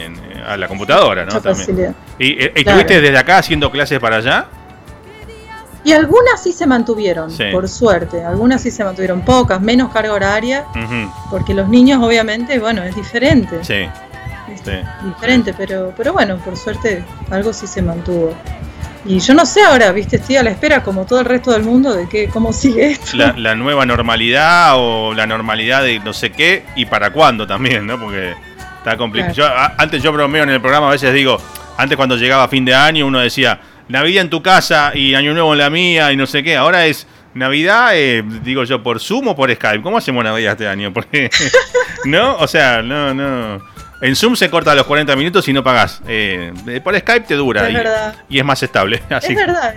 [0.46, 1.42] a la computadora, ¿no?
[1.42, 1.96] También.
[2.20, 4.48] ¿Y eh, estuviste desde acá haciendo clases para allá?
[5.84, 8.24] Y algunas sí se mantuvieron, por suerte.
[8.24, 10.66] Algunas sí se mantuvieron, pocas, menos carga horaria,
[11.30, 13.64] porque los niños obviamente, bueno, es diferente.
[13.64, 13.88] Sí.
[14.54, 14.64] Es
[15.04, 18.34] diferente, pero, pero bueno, por suerte algo sí se mantuvo.
[19.06, 21.64] Y yo no sé ahora, viste, estoy a la espera como todo el resto del
[21.64, 23.18] mundo de que cómo sigue esto.
[23.18, 28.00] La, nueva normalidad o la normalidad de no sé qué y para cuándo también, ¿no?
[28.00, 28.34] Porque
[28.78, 29.52] está complicado.
[29.78, 31.38] antes yo bromeo en el programa, a veces digo,
[31.78, 35.54] antes cuando llegaba fin de año uno decía, Navidad en tu casa y Año Nuevo
[35.54, 36.56] en la mía y no sé qué.
[36.56, 39.82] Ahora es Navidad, eh, digo yo, por Zoom o por Skype.
[39.82, 40.94] ¿Cómo hacemos Navidad este año?
[40.94, 41.30] Porque,
[42.06, 42.38] ¿No?
[42.38, 43.74] O sea, no, no.
[44.02, 46.02] En Zoom se corta a los 40 minutos y no pagás.
[46.08, 46.52] Eh,
[46.84, 48.16] por Skype te dura y, verdad.
[48.28, 49.02] y, es más estable.
[49.10, 49.76] Es verdad,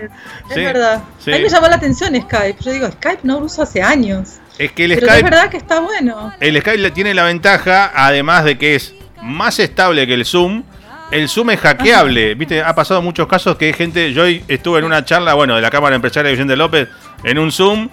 [0.50, 0.94] es verdad.
[0.94, 2.56] A mí me llamó la atención Skype.
[2.60, 4.38] Yo digo, Skype no lo uso hace años.
[4.58, 5.18] Es que el Pero Skype.
[5.18, 6.32] Es verdad que está bueno.
[6.40, 10.64] El Skype tiene la ventaja, además de que es más estable que el Zoom
[11.10, 12.34] el Zoom es hackeable.
[12.34, 14.12] Viste, ha pasado muchos casos que hay gente.
[14.12, 16.88] Yo estuve en una charla, bueno, de la Cámara Empresaria de Vicente López
[17.22, 17.88] en un Zoom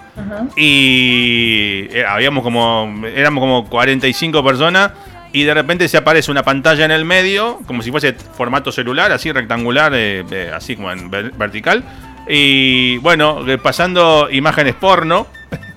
[0.56, 4.92] y eh, habíamos como éramos como 45 personas
[5.32, 9.10] y de repente se aparece una pantalla en el medio, como si fuese formato celular,
[9.10, 11.82] así rectangular, eh, eh, así como en vertical.
[12.28, 15.26] Y bueno, pasando imágenes porno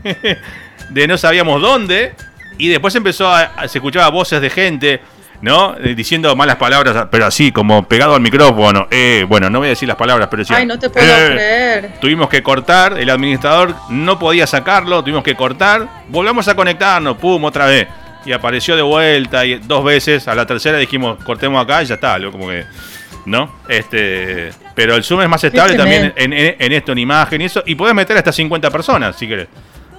[0.89, 2.13] de no sabíamos dónde.
[2.60, 5.02] Y después empezó a, se escuchaba voces de gente
[5.41, 5.76] ¿no?
[5.78, 8.88] Eh, diciendo malas palabras, pero así, como pegado al micrófono.
[8.91, 11.32] Eh, bueno, no voy a decir las palabras, pero decía, Ay, no te puedo eh,
[11.32, 12.00] creer.
[12.00, 17.43] Tuvimos que cortar, el administrador no podía sacarlo, tuvimos que cortar, volvamos a conectarnos, pum,
[17.43, 17.88] otra vez.
[18.26, 21.95] Y apareció de vuelta y dos veces, a la tercera dijimos, cortemos acá y ya
[21.95, 22.65] está, como que,
[23.26, 23.56] ¿no?
[23.69, 26.34] Este, pero el Zoom es más estable también en,
[26.73, 29.47] esto, en imagen y eso, y puedes meter hasta 50 personas, si querés.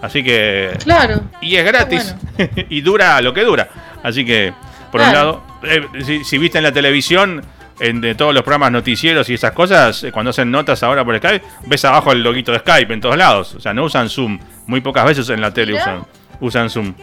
[0.02, 0.76] Así que...
[0.84, 1.22] Claro.
[1.40, 2.14] Y es gratis.
[2.68, 3.68] y dura lo que dura.
[4.02, 4.52] Así que
[4.90, 7.42] por un lado, eh, si, viste en la televisión,
[7.80, 11.16] en de todos los programas noticieros y esas cosas, eh, cuando hacen notas ahora por
[11.16, 13.54] Skype, ves abajo el loguito de Skype en todos lados.
[13.54, 14.38] O sea, no usan Zoom.
[14.66, 16.04] Muy pocas veces en la tele usan,
[16.40, 16.94] usan Zoom.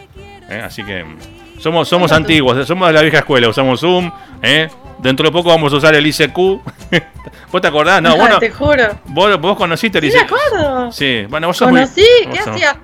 [0.48, 1.04] Eh, así que
[1.58, 4.10] Somos, somos antiguos, somos de la vieja escuela, usamos Zoom,
[4.42, 4.68] ¿eh?
[4.98, 6.36] Dentro de poco vamos a usar el ICQ.
[7.52, 8.02] ¿Vos te acordás?
[8.02, 8.38] No, bueno.
[8.38, 8.98] Te juro.
[9.06, 10.12] ¿Vos, vos conociste el ICQ?
[10.12, 10.92] Sí, me acuerdo.
[10.92, 12.76] Sí, bueno, vos sos Conocí, ¿qué hacías?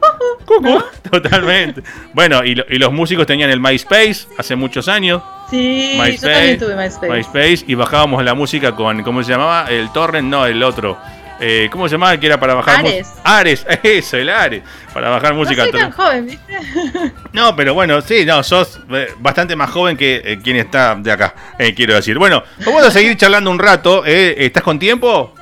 [1.11, 1.83] Totalmente.
[2.13, 5.23] bueno, y, y, los músicos tenían el MySpace hace muchos años.
[5.51, 7.13] Sí, yo también tuve MySpace.
[7.13, 9.67] MySpace y bajábamos la música con, ¿cómo se llamaba?
[9.69, 10.99] El torrent, no, el otro.
[11.45, 12.17] Eh, ¿Cómo se llamaba?
[12.19, 13.13] Que era para bajar Ares.
[13.25, 14.63] Ares, eso, el Ares.
[14.95, 15.65] Para bajar música.
[15.65, 16.59] No soy tan joven, ¿viste?
[17.33, 21.11] No, pero bueno, sí, no, sos eh, bastante más joven que eh, quien está de
[21.11, 21.35] acá,
[21.75, 22.17] quiero decir.
[22.17, 24.05] Bueno, vamos a seguir charlando un rato.
[24.05, 25.35] ¿Estás con tiempo?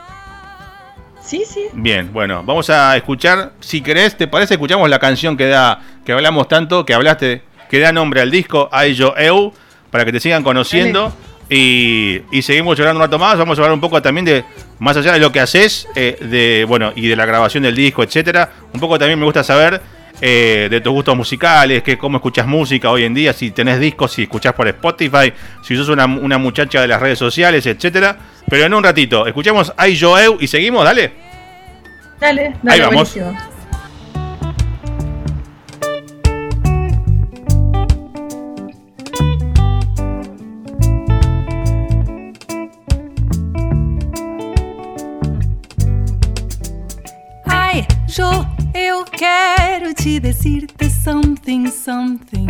[1.22, 1.66] Sí, sí.
[1.74, 4.54] Bien, bueno, vamos a escuchar, si querés, ¿te parece?
[4.54, 8.70] Escuchamos la canción que da, que hablamos tanto, que hablaste, que da nombre al disco,
[8.94, 9.52] Yo Eu,
[9.90, 11.12] para que te sigan conociendo.
[11.52, 13.36] Y, seguimos llorando un rato más.
[13.36, 14.44] Vamos a hablar un poco también de,
[14.78, 18.04] más allá de lo que haces, eh, de, bueno, y de la grabación del disco,
[18.04, 18.50] etcétera.
[18.72, 19.82] Un poco también me gusta saber
[20.20, 24.12] eh, de tus gustos musicales, que cómo escuchas música hoy en día, si tenés discos,
[24.12, 25.32] si escuchás por Spotify,
[25.62, 28.16] si sos una, muchacha de las redes sociales, etcétera.
[28.48, 31.12] Pero en un ratito, escuchamos Ay Joeu y seguimos, dale.
[32.20, 33.18] Dale, dale, Ahí vamos.
[48.12, 48.44] Yo,
[48.74, 52.48] eu quero te decirte something, something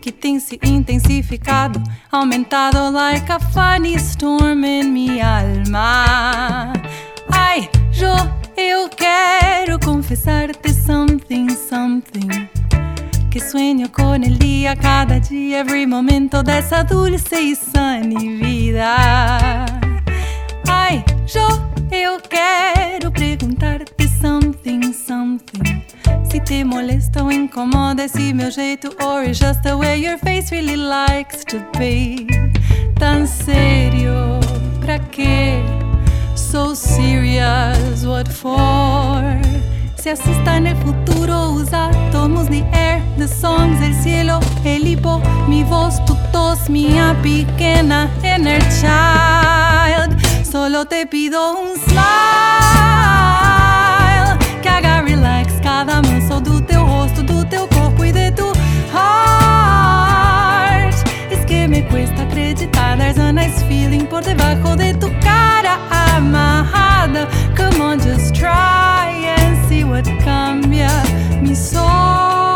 [0.00, 6.72] que tem se intensificado, aumentado like a funny storm em minha alma.
[7.30, 8.12] Ai, Jo,
[8.56, 12.48] eu quero confessar-te something, something
[13.30, 19.66] que sueño con el día, cada día, every momento dessa dulce e sunny vida.
[20.68, 21.46] Ai, Jo,
[21.90, 25.84] eu quero perguntar-te something, something.
[26.30, 30.50] Se te molesta ou incomoda esse meu jeito, or is just the way your face
[30.50, 32.26] really likes to be.
[32.98, 34.40] Tan sério,
[34.80, 35.62] pra quê?
[36.34, 39.22] So serious, what for?
[39.96, 45.62] Se asusta no futuro, os átomos de air, the songs, el cielo, el hipo, mi
[45.62, 50.27] voz, tu tos, minha pequena inner child.
[50.50, 52.38] Solo te pido un smile.
[55.88, 58.52] cada músculo do teu rosto, do teu corpo e de tu
[58.92, 60.96] heart.
[61.30, 67.28] Es que me cuesta acreditar, there's a nice feeling por debajo de tu cara amarrada.
[67.56, 70.90] Come on, just try and see what cambia
[71.40, 72.47] mi soul.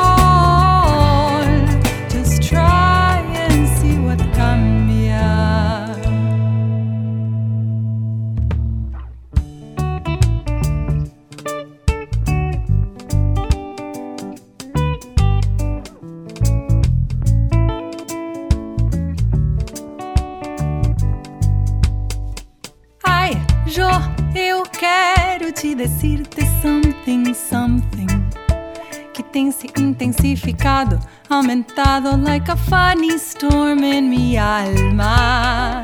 [30.82, 35.82] Intensificado, aumentado like a funny storm em minha alma.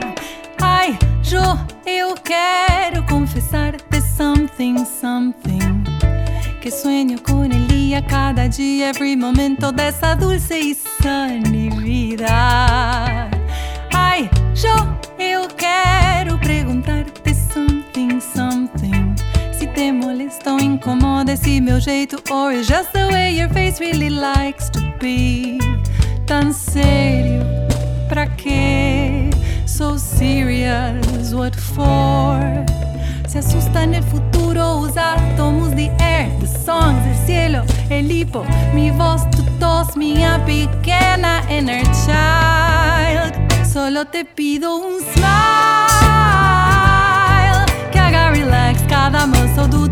[0.61, 5.85] Ai, Jo, eu quero confessar-te something, something
[6.61, 12.29] que sueño com ele a cada dia, every momento dessa dulce e sunny vida.
[13.95, 14.75] Ai, Jo,
[15.19, 18.48] eu quero perguntar-te something, something.
[20.29, 24.69] Molesta ou incomoda esse meu jeito, or is just the way your face really likes
[24.69, 25.59] to be.
[26.27, 27.41] Tan sério,
[28.11, 29.31] pra quê?
[29.67, 32.37] So serious, what for?
[33.27, 38.91] Se asusta no futuro os átomos de air, the songs, el cielo, el hipo, mi
[38.91, 43.33] voz, tu tos, minha pequena inner child.
[43.65, 45.89] Solo te pido un smile
[48.39, 49.88] relax cada mansão do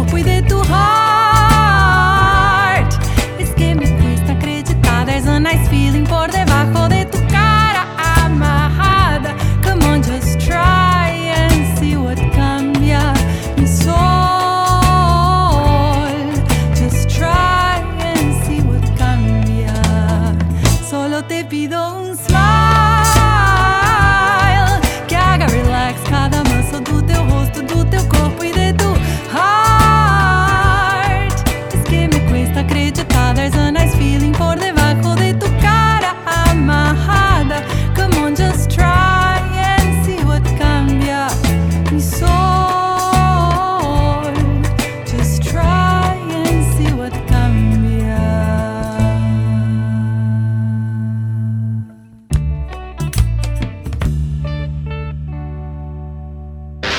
[0.00, 2.00] corpo e de tu heart.
[3.38, 6.39] Es que me cuesta acreditar, there's a nice feeling por debajo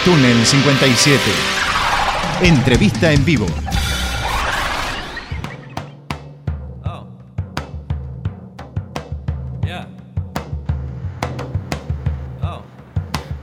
[0.05, 1.19] 1957.
[2.41, 3.45] Entrevista en vivo.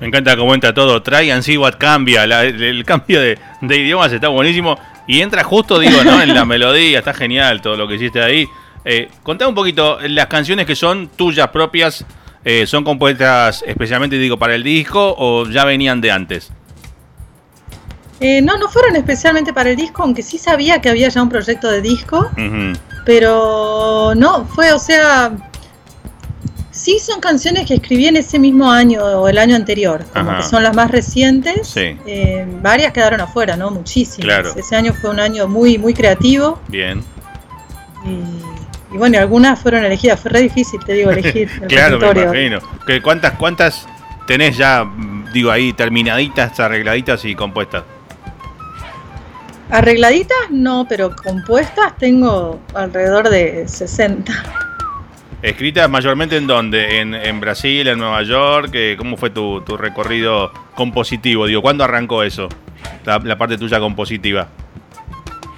[0.01, 1.03] Me encanta cómo entra todo.
[1.03, 2.25] Try and see what cambia.
[2.25, 4.79] el, cambio de, idiomas está buenísimo.
[5.07, 6.21] Y entra justo, digo, ¿no?
[6.23, 6.99] En la melodía.
[6.99, 8.49] Está genial todo lo que hiciste ahí.
[8.85, 12.05] Eh, contá un poquito, las canciones que son tuyas propias,
[12.51, 16.51] eh, ¿son compuestas especialmente, digo, para el disco o ya venían de antes?
[18.21, 21.29] Eh, no, no fueron especialmente para el disco, aunque sí sabía que había ya un
[21.29, 22.31] proyecto de disco.
[23.05, 25.31] Pero no, fue, o sea,
[26.71, 30.45] Sí, son canciones que escribí en ese mismo año o el año anterior, como que
[30.45, 31.77] son las más recientes.
[31.77, 33.71] Eh, varias quedaron afuera, ¿no?
[33.71, 34.57] Muchísimas.
[34.57, 36.59] Ese año fue un año muy, muy creativo.
[36.69, 37.03] Bien.
[38.07, 38.48] Y,
[38.91, 40.21] bueno, algunas fueron elegidas.
[40.21, 41.51] Fue re difícil, te digo, elegir.
[41.63, 42.61] El claro, me imagino.
[43.03, 43.87] ¿Cuántas, ¿Cuántas
[44.27, 44.85] tenés ya,
[45.33, 47.85] digo, ahí terminaditas, arregladitas y compuestas?
[49.71, 54.33] Arregladitas no, pero compuestas tengo alrededor de 60.
[55.43, 57.01] ¿Escritas mayormente en dónde?
[57.01, 58.71] ¿En, Brasil, en Nueva York?
[58.73, 61.47] Eh, ¿Cómo fue tu, recorrido compositivo?
[61.47, 62.49] Digo, ¿cuándo arrancó eso?
[63.05, 64.49] La, parte tuya compositiva.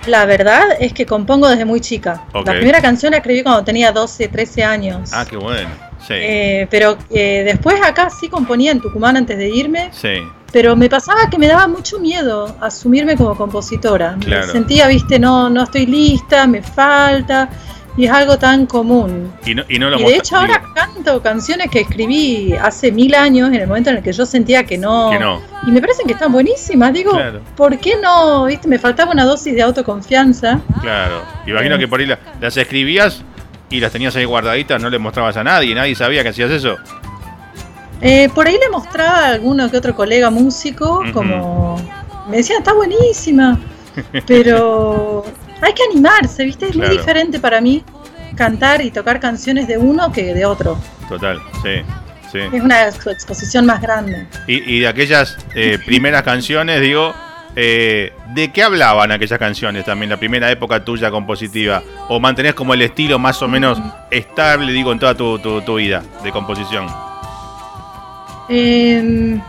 [0.06, 2.24] La verdad es que compongo desde muy chica.
[2.32, 5.10] La primera canción la escribí cuando tenía 12, 13 años.
[5.12, 5.68] Ah, qué bueno.
[6.06, 6.14] Sí.
[6.14, 9.90] Eh, pero eh, después acá sí componía en Tucumán antes de irme.
[9.92, 10.20] Sí.
[10.52, 14.16] Pero me pasaba que me daba mucho miedo asumirme como compositora.
[14.16, 17.50] Me sentía, viste, no, no estoy lista, me falta
[18.00, 19.30] y es algo tan común.
[19.44, 23.56] Y, no, y, no de hecho ahora canto canciones que escribí hace mil años, en
[23.56, 25.10] el momento en el que yo sentía que no.
[25.66, 26.94] Y me parecen que están buenísimas.
[26.94, 27.12] Digo,
[27.58, 28.46] ¿por qué no?
[28.46, 28.68] ¿Viste?
[28.68, 30.62] Me faltaba una dosis de autoconfianza.
[30.80, 31.22] Claro.
[31.46, 32.10] Imagino que por ahí
[32.40, 33.22] las escribías
[33.68, 36.76] y las tenías ahí guardaditas, no le mostrabas a nadie, nadie sabía que hacías eso.
[38.00, 41.76] Eh, por ahí le mostraba a alguno que otro colega músico, como
[42.30, 43.60] me decían, está buenísima,
[44.26, 45.26] pero
[45.60, 46.68] hay que animarse, ¿viste?
[46.68, 47.84] Es muy diferente para mí
[48.36, 50.78] cantar y tocar canciones de uno que de otro.
[51.08, 51.82] Total, sí.
[52.32, 52.38] Sí.
[52.38, 54.26] Es una exposición más grande.
[54.46, 57.12] Y, de aquellas eh, primeras canciones, digo,
[57.56, 61.82] eh, ¿de qué hablaban aquellas canciones también, la primera época tuya compositiva?
[62.08, 63.80] ¿O mantenés como el estilo más o menos
[64.12, 66.86] estable, digo, en toda tu, tu, tu vida de composición?
[68.48, 69.40] Eh,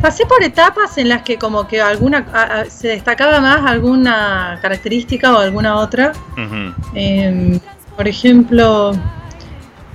[0.00, 5.38] Pasé por etapas en las que como que alguna se destacaba más alguna característica o
[5.38, 6.12] alguna otra.
[6.94, 7.58] Em,
[7.96, 8.92] por ejemplo,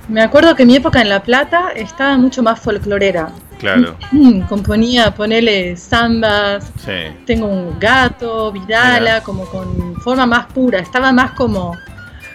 [0.08, 3.30] me acuerdo que mi época en La Plata estaba mucho más folclorera.
[3.58, 3.96] Claro.
[4.48, 6.70] Componía, ponele zambas,
[7.24, 10.80] tengo un gato, vidala, como con forma más pura.
[10.80, 11.76] Estaba más como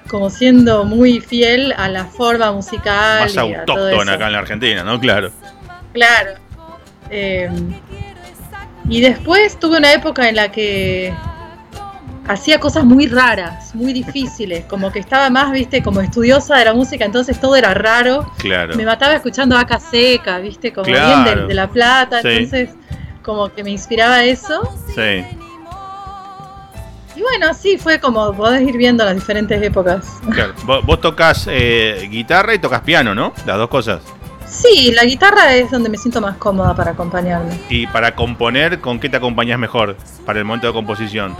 [0.09, 3.21] como siendo muy fiel a la forma musical.
[3.21, 4.99] Más autóctona acá en la Argentina, ¿no?
[4.99, 5.31] Claro.
[5.93, 6.48] Claro.
[7.09, 7.73] Em,
[8.87, 11.13] y después tuve una época en la que
[12.27, 16.73] hacía cosas muy raras, muy difíciles, como que estaba más, viste, como estudiosa de la
[16.73, 18.31] música, entonces todo era raro.
[18.37, 18.75] Claro.
[18.75, 22.69] Me mataba escuchando Aca Seca, viste, como bien de, La Plata, entonces
[23.23, 24.61] como que me inspiraba eso.
[24.93, 25.25] Sí.
[27.15, 30.19] Y bueno, sí, fue como podés ir viendo las diferentes épocas.
[30.31, 30.53] Claro.
[30.65, 33.33] Vos, vos tocas eh, guitarra y tocas piano, ¿no?
[33.45, 34.01] Las dos cosas.
[34.49, 37.59] Sí, la guitarra es donde me siento más cómoda para acompañarme.
[37.69, 41.35] ¿Y para componer, con qué te acompañas mejor para el momento de composición?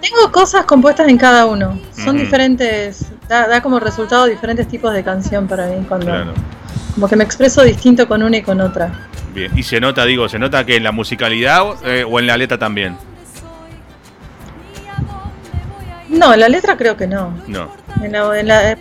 [0.00, 1.78] Tengo cosas compuestas en cada uno.
[1.92, 6.34] Son diferentes, da, como resultado diferentes tipos de canción para mí cuando
[6.94, 8.92] como que me expreso distinto con una y con otra.
[9.34, 12.36] Bien, y se nota, digo, se nota que en la musicalidad eh, o en la
[12.36, 12.96] letra también.
[16.08, 17.36] No, en la letra creo que no.
[17.48, 17.68] No.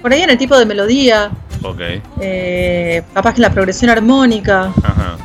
[0.02, 1.32] por ahí en el tipo de melodía.
[1.63, 1.82] Ok.
[2.19, 4.71] Eh, capaz que la progresión armónica.
[4.84, 5.17] Ajá.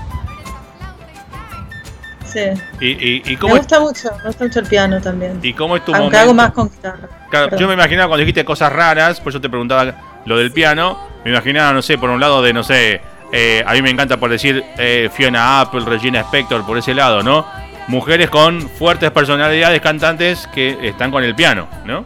[2.24, 2.40] Sí.
[2.81, 5.38] ¿Y, me gusta mucho, me gusta mucho el piano también.
[5.42, 7.09] ¿Y cómo es tu Aunque hago más con guitarra.
[7.31, 10.98] Claro, yo me imaginaba cuando dijiste cosas raras, pues yo te preguntaba lo del piano,
[11.24, 13.01] me imaginaba, no sé, por un lado de, no sé,
[13.32, 17.22] eh, a mí me encanta por decir eh, Fiona Apple, Regina Spector, por ese lado,
[17.22, 17.47] ¿no?
[17.89, 22.05] Mujeres con fuertes personalidades cantantes que están con el piano, ¿no?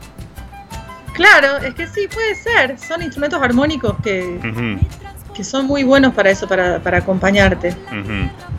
[1.12, 2.78] Claro, es que sí, puede ser.
[2.78, 4.38] Son instrumentos armónicos que,
[5.34, 7.74] que son muy buenos para eso, para, para acompañarte.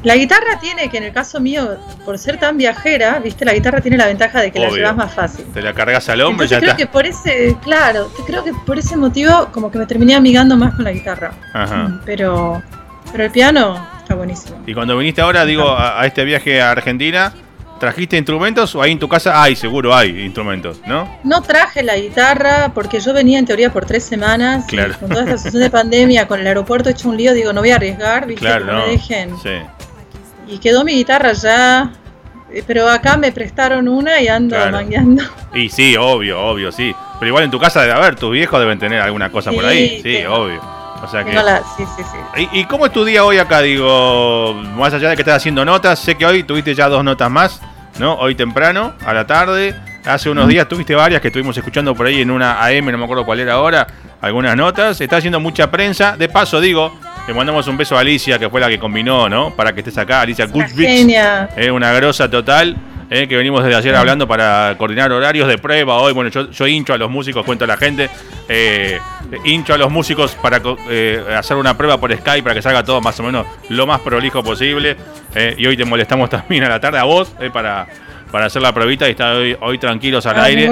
[0.04, 3.82] La guitarra tiene, que en el caso mío, por ser tan viajera, viste, la guitarra
[3.82, 5.45] tiene la ventaja de que la llevas más fácil.
[5.54, 8.78] Te la cargas al hombro y ya creo que por ese, claro, creo que por
[8.78, 11.32] ese motivo como que me terminé amigando más con la guitarra.
[11.54, 12.62] Mm, pero,
[13.12, 14.62] pero el piano está buenísimo.
[14.66, 17.34] Y cuando viniste ahora, digo, a este viaje a Argentina,
[17.84, 21.19] ¿Trajiste instrumentos o ahí en tu casa hay, seguro hay instrumentos, no?
[21.25, 24.63] No traje la guitarra porque yo venía en teoría por tres semanas.
[24.69, 24.95] Claro.
[24.97, 27.71] con toda esta situación de pandemia, con el aeropuerto hecho un lío, digo, no voy
[27.71, 28.45] a arriesgar, ¿viste?
[28.45, 28.86] Claro, no.
[28.86, 29.36] me dejen.
[29.38, 29.49] Sí.
[30.47, 31.91] y quedó mi guitarra ya,
[32.53, 35.21] eh, pero acá me prestaron una y ando mangueando.
[35.53, 36.95] Y sí, obvio, obvio, sí.
[37.19, 39.99] Pero igual en tu casa debe haber, tus viejos deben tener alguna cosa por ahí.
[40.01, 40.61] Sí, obvio.
[41.03, 41.34] O sea que...
[41.75, 42.49] sí, sí, sí.
[42.53, 43.59] ¿Y, cómo es tu día hoy acá?
[43.59, 47.29] Digo, más allá de que estás haciendo notas, sé que hoy tuviste ya dos notas
[47.29, 47.59] más,
[47.99, 48.15] ¿no?
[48.15, 49.75] Hoy temprano, a la tarde.
[50.05, 53.05] Hace unos días tuviste varias que estuvimos escuchando por ahí en una AM, no me
[53.05, 53.87] acuerdo cuál era ahora,
[54.19, 54.99] algunas notas.
[54.99, 56.17] Está haciendo mucha prensa.
[56.17, 59.55] De paso, digo, le mandamos un beso a Alicia, que fue la que combinó, ¿no?
[59.55, 60.21] Para que estés acá.
[60.21, 61.15] Alicia Kuchvich.
[61.55, 62.75] Es una grosa total.
[63.09, 66.13] Eh, que venimos desde ayer hablando para coordinar horarios de prueba hoy.
[66.13, 68.09] Bueno, yo, hincho a los músicos, cuento a la gente.
[68.49, 68.99] Eh,
[69.43, 73.01] hincho a los músicos para eh, hacer una prueba por Skype para que salga todo
[73.01, 74.97] más o menos lo más prolijo posible.
[75.57, 77.88] y hoy te molestamos también a la tarde a vos para,
[78.31, 80.69] para hacer la pruebita y estar hoy, hoy tranquilos al aire.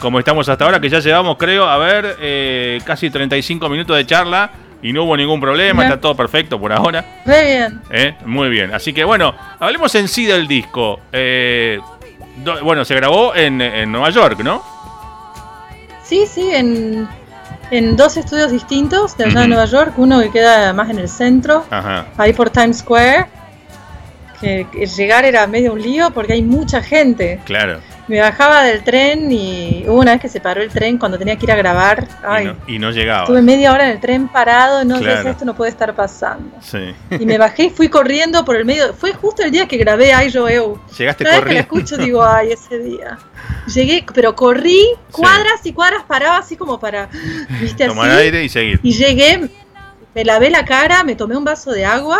[0.00, 4.50] Como estamos hasta ahora, que ya llevamos, creo, a ver, casi 35 minutos de charla
[4.82, 7.04] y no hubo ningún problema, está todo perfecto por ahora.
[7.24, 7.80] Muy bien.
[7.90, 8.14] ¿Eh?
[8.24, 8.74] Muy bien.
[8.74, 11.00] Así que bueno, hablemos en sí del disco.
[11.12, 11.78] Eh,
[12.62, 13.58] bueno, se grabó en,
[13.90, 14.62] Nueva York, ¿no?
[16.02, 17.08] Sí, sí, en,
[17.96, 19.94] dos estudios distintos de allá de Nueva York.
[19.96, 21.64] Uno que queda más en el centro,
[22.16, 23.26] ahí por Times Square.
[24.40, 27.40] Que, que llegar era medio un lío porque hay mucha gente.
[27.44, 27.78] Claro
[28.10, 31.36] me bajaba del tren y hubo una vez que se paró el tren cuando tenía
[31.36, 32.08] que ir a grabar.
[32.66, 33.22] y, no, llegaba.
[33.22, 36.50] Estuve media hora en el tren parado, no sé si esto no puede estar pasando.
[36.60, 36.92] Sí.
[37.10, 38.94] Y me bajé y fui corriendo por el medio.
[38.94, 42.24] Fue justo el día que grabé Ay Yo Llegaste Cada vez que la escucho digo,
[42.24, 43.16] ay, ese día.
[43.72, 47.08] Llegué, pero corrí cuadras y cuadras, paraba así como para,
[47.60, 48.80] viste, Tomar aire y seguir.
[48.82, 49.48] Y llegué,
[50.16, 52.18] me lavé la cara, me tomé un vaso de agua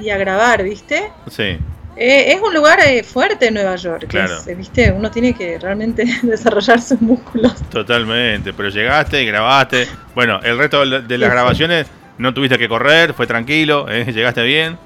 [0.00, 1.12] y a grabar, ¿viste?
[1.30, 1.58] Sí.
[1.94, 4.06] Eh, es un lugar eh, fuerte en Nueva York.
[4.08, 4.38] Claro.
[4.46, 4.90] Eh, ¿viste?
[4.90, 7.54] Uno tiene que realmente desarrollar sus músculos.
[7.68, 9.86] Totalmente, pero llegaste y grabaste.
[10.14, 11.86] Bueno, el resto de las grabaciones
[12.18, 14.78] no tuviste que correr, fue tranquilo, llegaste bien.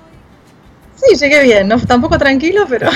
[0.97, 2.89] Sí, llegué bien, no, tampoco tranquilo, pero...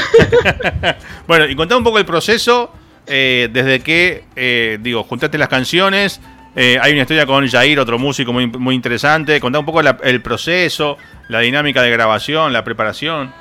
[1.27, 2.73] bueno, y contá un poco el proceso,
[3.07, 6.19] desde que, digo, juntaste las canciones,
[6.57, 10.97] hay una historia con Jair, otro músico muy, muy interesante, contá un poco el proceso,
[11.29, 13.35] la dinámica de grabación, la preparación.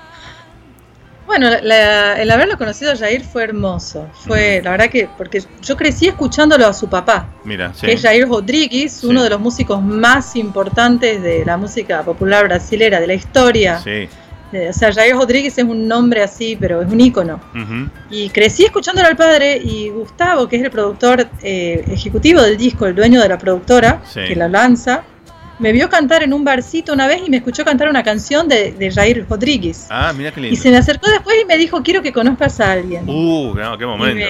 [1.29, 4.09] Bueno, el haberlo conocido a Jair fue hermoso.
[4.25, 7.29] Fue, la verdad que, porque yo crecí escuchándolo a su papá.
[7.43, 12.45] Mira, Que es Jair Rodríguez, uno de los músicos más importantes de la música popular
[12.45, 13.77] brasilera, de la historia.
[13.77, 14.09] Sí.
[14.51, 17.39] o sea, Jair Rodríguez es un nombre así, pero es un ícono.
[18.09, 22.87] Y crecí escuchándolo al padre y Gustavo, que es el productor eh, ejecutivo del disco,
[22.87, 25.03] el dueño de la productora, que la lanza,
[25.59, 28.71] me vio cantar en un barcito una vez y me escuchó cantar una canción de,
[28.71, 29.87] de Jair Rodríguez.
[29.89, 30.53] Ah, mira qué lindo.
[30.53, 33.07] Y se me acercó después y me dijo, quiero que conozcas a alguien.
[33.07, 34.25] Uh, qué momento.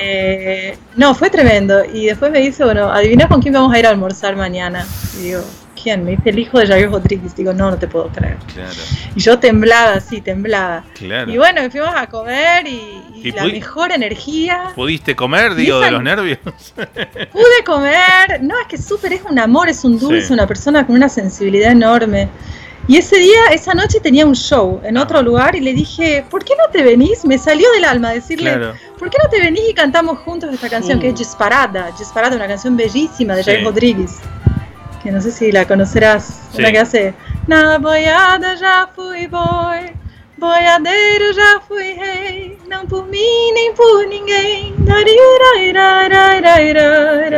[0.96, 1.84] No, fue tremendo.
[1.86, 4.86] Y después me dice, bueno, adivina con quién vamos a ir a almorzar mañana.
[5.20, 5.42] Y digo,
[5.82, 6.04] ¿quién?
[6.04, 7.36] Me dice el hijo de Jair Rodríguez.
[7.36, 8.38] Digo, no, no te puedo creer.
[8.54, 8.80] Claro.
[9.16, 10.84] Y yo temblaba, así, temblaba.
[10.94, 11.32] Claro.
[11.32, 14.72] Y bueno, fuimos a comer y, la mejor energía.
[14.76, 16.40] ¿Pudiste comer, digo, de los nervios?
[16.76, 18.42] Pude comer.
[18.42, 21.72] No, es que súper es un amor, es un dulce, una persona con una sensibilidad
[21.72, 22.30] enorme.
[22.88, 26.44] Y ese día, esa noche tenía un show en otro lugar y le dije, ¿por
[26.44, 27.24] qué no te venís?
[27.24, 28.58] Me salió del alma decirle,
[28.98, 31.92] ¿por qué no te venís y cantamos juntos esta canción que es Disparada?
[32.00, 34.20] Disparada, una canción bellísima de Jair Rodríguez
[35.02, 36.60] que no sé si la conocerás, sí.
[36.60, 37.14] una que hace
[37.48, 39.94] Na boiada já fui boi,
[40.38, 44.76] boiadeiro já fui rei, não por mim nem por ninguém.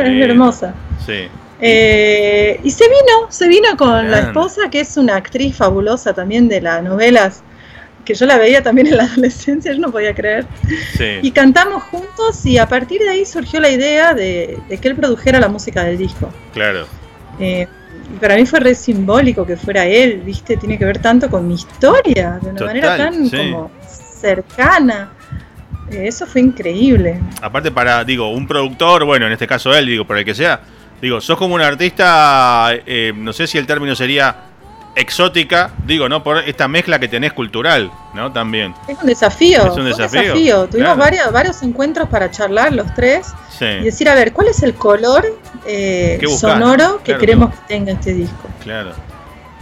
[0.04, 0.74] Es hermosa.
[1.04, 1.28] Sí.
[1.60, 6.48] Eh, y se vino, se vino con la esposa, que es una actriz fabulosa también
[6.48, 7.42] de las novelas,
[8.04, 10.44] que yo la veía también en la adolescencia, yo no podía creer.
[10.96, 11.20] Sí.
[11.22, 14.96] Y cantamos juntos y a partir de ahí surgió la idea de, de que él
[14.96, 16.28] produjera la música del disco.
[16.52, 16.86] Claro.
[17.38, 17.66] Eh,
[18.20, 20.56] para mí fue re simbólico que fuera él, ¿viste?
[20.56, 23.70] Tiene que ver tanto con mi historia, de una manera tan como
[24.20, 25.10] cercana.
[25.90, 27.20] Eh, eso fue increíble.
[27.40, 30.60] Aparte para, digo, un productor, bueno, en este caso él, digo, por el que sea,
[31.00, 34.36] digo, sos como un artista, eh, no sé si el término sería
[34.94, 36.22] exótica, digo, ¿no?
[36.22, 38.30] Por esta mezcla que tenés cultural, ¿no?
[38.30, 38.74] También.
[38.88, 39.66] Es un desafío.
[39.66, 40.68] Es un desafío.
[40.68, 44.74] Tuvimos varios, varios encuentros para charlar los tres y decir, a ver, ¿cuál es el
[44.74, 45.24] color
[45.66, 47.60] eh, sonoro que queremos que...
[47.68, 48.48] tenga este disco?
[48.62, 48.92] Claro.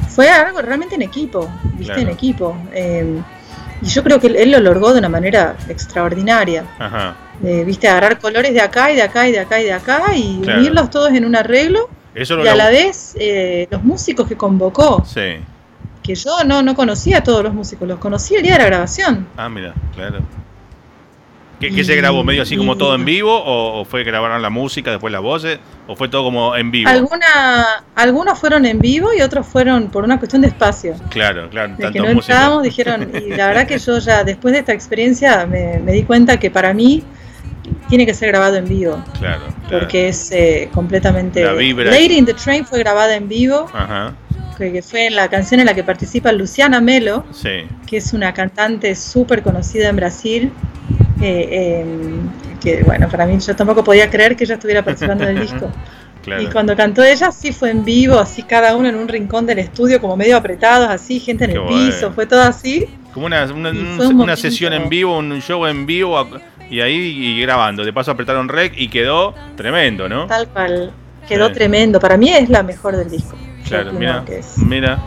[0.09, 2.01] Fue algo realmente en equipo, ¿viste?
[2.01, 2.57] En equipo.
[2.73, 3.21] Eh,
[3.83, 6.65] y yo creo que él, lo logró de una manera extraordinaria.
[6.79, 7.15] Ajá.
[7.43, 10.03] Eh, viste, agarrar colores de acá y de acá y de acá y de acá
[10.15, 15.05] y unirlos todos en un arreglo y a la vez eh, los músicos que convocó.
[15.07, 15.39] Sí.
[16.03, 18.67] Que yo no, no conocía a todos los músicos, los conocí el día de la
[18.67, 19.27] grabación.
[19.37, 20.21] Ah, mira, claro.
[21.61, 22.25] ¿Qué, se grabó?
[22.25, 23.31] ¿Medio así como todo en vivo?
[23.33, 25.59] ¿O, fue grabaron la música, después las voces?
[25.87, 26.89] ¿O fue todo como en vivo?
[26.89, 30.95] Alguna, algunos fueron en vivo y otros fueron por una cuestión de espacio.
[31.11, 31.75] Claro, claro.
[31.77, 35.47] De que no estábamos, dijeron, y la verdad que yo ya después de esta experiencia
[35.47, 37.05] me, di cuenta que para mí
[37.89, 39.05] tiene que ser grabado en vivo.
[39.19, 39.43] Claro.
[39.69, 41.45] Porque es eh, completamente...
[41.45, 43.69] Lady in the Train fue grabada en vivo.
[43.75, 44.15] Ajá
[44.69, 47.25] que fue la canción en la que participa Luciana Melo,
[47.87, 50.53] que es una cantante súper conocida en Brasil,
[51.21, 51.85] eh,
[52.61, 55.71] que bueno, para mí yo tampoco podía creer que ella estuviera participando del disco.
[56.39, 59.59] Y cuando cantó ella sí fue en vivo, así cada uno en un rincón del
[59.59, 62.87] estudio, como medio apretados, así, gente en el piso, fue todo así.
[63.15, 66.29] Como una, una, sesión en vivo, un show en vivo
[66.71, 67.85] y ahí y grabando.
[67.85, 70.27] De paso apretaron rec y quedó tremendo, ¿no?
[70.27, 70.93] Tal cual,
[71.27, 71.99] quedó tremendo.
[71.99, 73.37] Para mí es la mejor del disco.
[73.67, 74.25] Claro, mira,
[74.57, 74.99] mira.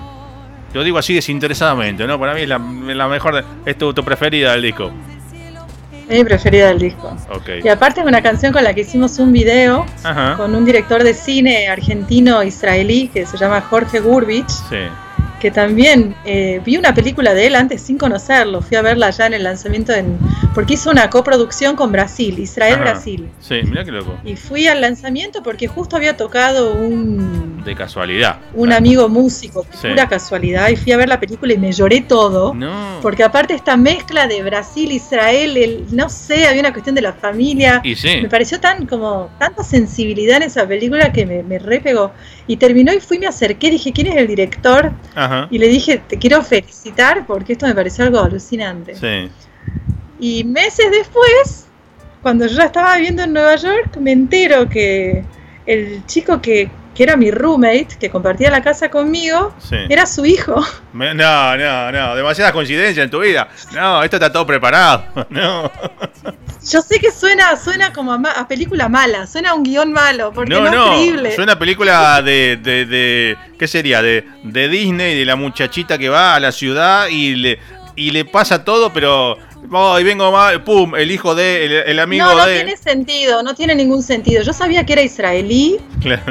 [0.73, 2.19] Lo digo así desinteresadamente, ¿no?
[2.19, 4.91] Para mí es la, mejor, es tu, preferida del disco.
[6.09, 7.15] Es mi preferida del disco.
[7.63, 9.85] Y aparte es una canción con la que hicimos un video
[10.37, 14.49] con un director de cine argentino-israelí que se llama Jorge Gurbich.
[14.69, 14.77] Sí
[15.43, 19.25] que también eh, vi una película de él antes sin conocerlo, fui a verla ya
[19.25, 20.17] en el lanzamiento, en,
[20.55, 23.29] porque hizo una coproducción con Brasil, Israel-Brasil.
[23.41, 24.17] Sí, mira qué loco.
[24.23, 27.61] Y fui al lanzamiento porque justo había tocado un...
[27.65, 28.37] De casualidad.
[28.53, 32.53] Un amigo músico, pura casualidad, y fui a ver la película y me lloré todo.
[32.53, 32.99] No.
[33.01, 37.81] Porque aparte esta mezcla de Brasil-Israel, el, no sé, había una cuestión de la familia.
[37.83, 38.21] Y sí.
[38.21, 42.13] Me pareció tan como tanta sensibilidad en esa película que me, me repegó.
[42.47, 44.93] Y terminó y fui, me acerqué, dije, ¿quién es el director?
[45.15, 48.95] Ajá y le dije, te quiero felicitar porque esto me pareció algo alucinante.
[48.95, 49.31] Sí.
[50.19, 51.67] Y meses después,
[52.21, 55.23] cuando yo ya estaba viviendo en Nueva York, me entero que
[55.65, 56.69] el chico que,
[57.01, 59.53] era mi roommate, que compartía la casa conmigo,
[59.89, 60.63] era su hijo.
[60.93, 61.13] no,
[61.57, 63.49] no, no, demasiadas coincidencias en tu vida.
[63.73, 65.03] No, esto está todo preparado.
[65.29, 65.71] No.
[66.71, 70.53] Yo sé que suena, suena como a, película mala, suena a un guion malo, porque
[70.53, 74.01] no, no, es Suena a película de, de, de ¿qué sería?
[74.01, 77.59] De, de Disney, de la muchachita que va a la ciudad y le,
[77.95, 79.37] y le pasa todo, pero
[79.71, 82.33] oh, y vengo mal, pum, el hijo de, el, amigo de.
[82.33, 84.43] No, no tiene sentido, no tiene ningún sentido.
[84.43, 85.79] Yo sabía que era israelí,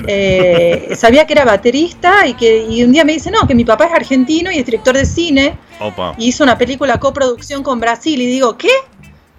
[0.07, 3.65] eh, sabía que era baterista y que y un día me dice, no, que mi
[3.65, 5.57] papá es argentino y es director de cine.
[5.81, 6.15] Opa.
[6.19, 8.71] Y hizo una película coproducción con Brasil y digo, ¿qué?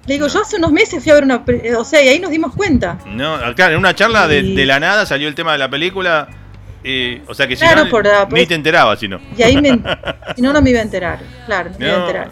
[0.05, 1.43] Le digo, yo hace unos meses fui a ver una.
[1.77, 2.97] O sea, y ahí nos dimos cuenta.
[3.05, 6.27] No, claro, en una charla de, la nada salió el tema de la película.
[7.27, 9.19] O sea que si no, ni te enterabas, si no.
[9.37, 9.79] Y ahí me,
[10.35, 11.19] si no, no me iba a enterar.
[11.45, 12.31] Claro, me iba a enterar.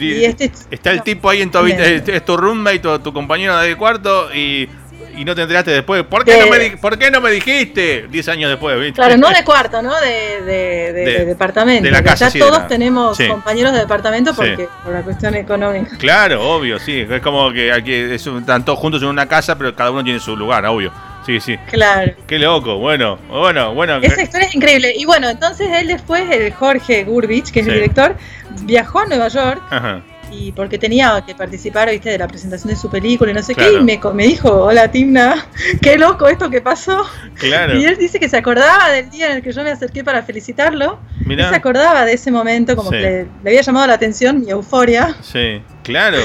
[0.00, 3.56] Y este está el tipo ahí en tu habitación, es tu roommate, tu, tu compañero
[3.58, 4.68] de cuarto, y
[5.16, 6.04] y no te enteraste después.
[6.04, 8.06] ¿Por qué, no, me, ¿por qué no me dijiste?
[8.10, 8.94] Diez años después, ¿viste?
[8.94, 9.98] Claro, no de cuarto, ¿no?
[10.00, 11.84] De, de, departamento.
[11.84, 15.96] De la casa, ya todos tenemos compañeros de departamento porque por la cuestión económica.
[15.98, 17.06] Claro, obvio, sí.
[17.08, 20.36] Es como que aquí están todos juntos en una casa, pero cada uno tiene su
[20.36, 20.92] lugar, obvio.
[21.26, 21.56] Sí, sí.
[21.70, 22.12] Claro.
[22.26, 22.78] Qué loco.
[22.78, 23.98] Bueno, bueno, bueno.
[23.98, 24.94] Esa historia es increíble.
[24.96, 28.16] Y bueno, entonces él después, el Jorge Gurbich, que es el director,
[28.62, 29.62] viajó a Nueva York.
[29.70, 33.42] Ajá y porque tenía que participar, viste, de la presentación de su película y no
[33.42, 35.46] sé qué, y me, me dijo, hola Timna,
[35.82, 37.06] qué loco esto que pasó.
[37.34, 37.78] Claro.
[37.78, 40.22] Y él dice que se acordaba del día en el que yo me acerqué para
[40.22, 44.50] felicitarlo, y se acordaba de ese momento, como que le, había llamado la atención mi
[44.50, 45.16] euforia.
[45.22, 46.18] Sí, claro.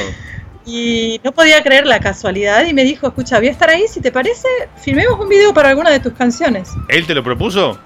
[0.65, 4.01] Y no podía creer la casualidad y me dijo, escucha, voy a estar ahí, si
[4.01, 4.47] te parece,
[4.77, 6.69] filmemos un video para alguna de tus canciones.
[6.89, 7.79] ¿Él te lo propuso?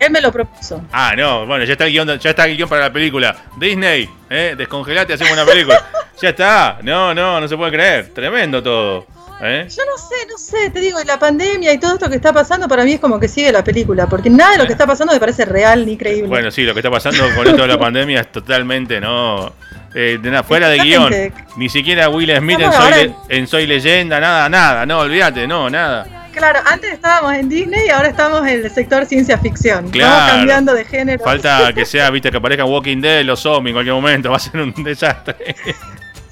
[0.00, 0.82] Él me lo propuso.
[0.92, 3.36] Ah, no, bueno, ya está el guion, ya está el guion para la película.
[3.58, 5.78] Disney, eh, descongelate, hacemos una película.
[6.20, 6.78] ya está.
[6.82, 8.08] No, no, no se puede creer.
[8.14, 9.06] Tremendo todo.
[9.42, 9.66] ¿eh?
[9.68, 12.66] Yo no sé, no sé, te digo, la pandemia y todo esto que está pasando
[12.66, 15.12] para mí es como que sigue la película, porque nada de lo que está pasando
[15.12, 16.28] me parece real ni creíble.
[16.28, 19.52] Bueno, sí, lo que está pasando con esto de la pandemia es totalmente, ¿no?
[19.94, 21.12] Eh, fuera de guion.
[21.56, 26.19] Ni siquiera Will Smith en Soy, en Soy Leyenda, nada, nada, no, olvídate, no, nada.
[26.32, 29.90] Claro, antes estábamos en Disney y ahora estamos en el sector ciencia ficción.
[29.90, 30.14] Claro.
[30.14, 31.24] Estamos cambiando de género.
[31.24, 34.40] Falta que sea, viste, que aparezca Walking Dead, los zombies en cualquier momento, va a
[34.40, 35.56] ser un desastre.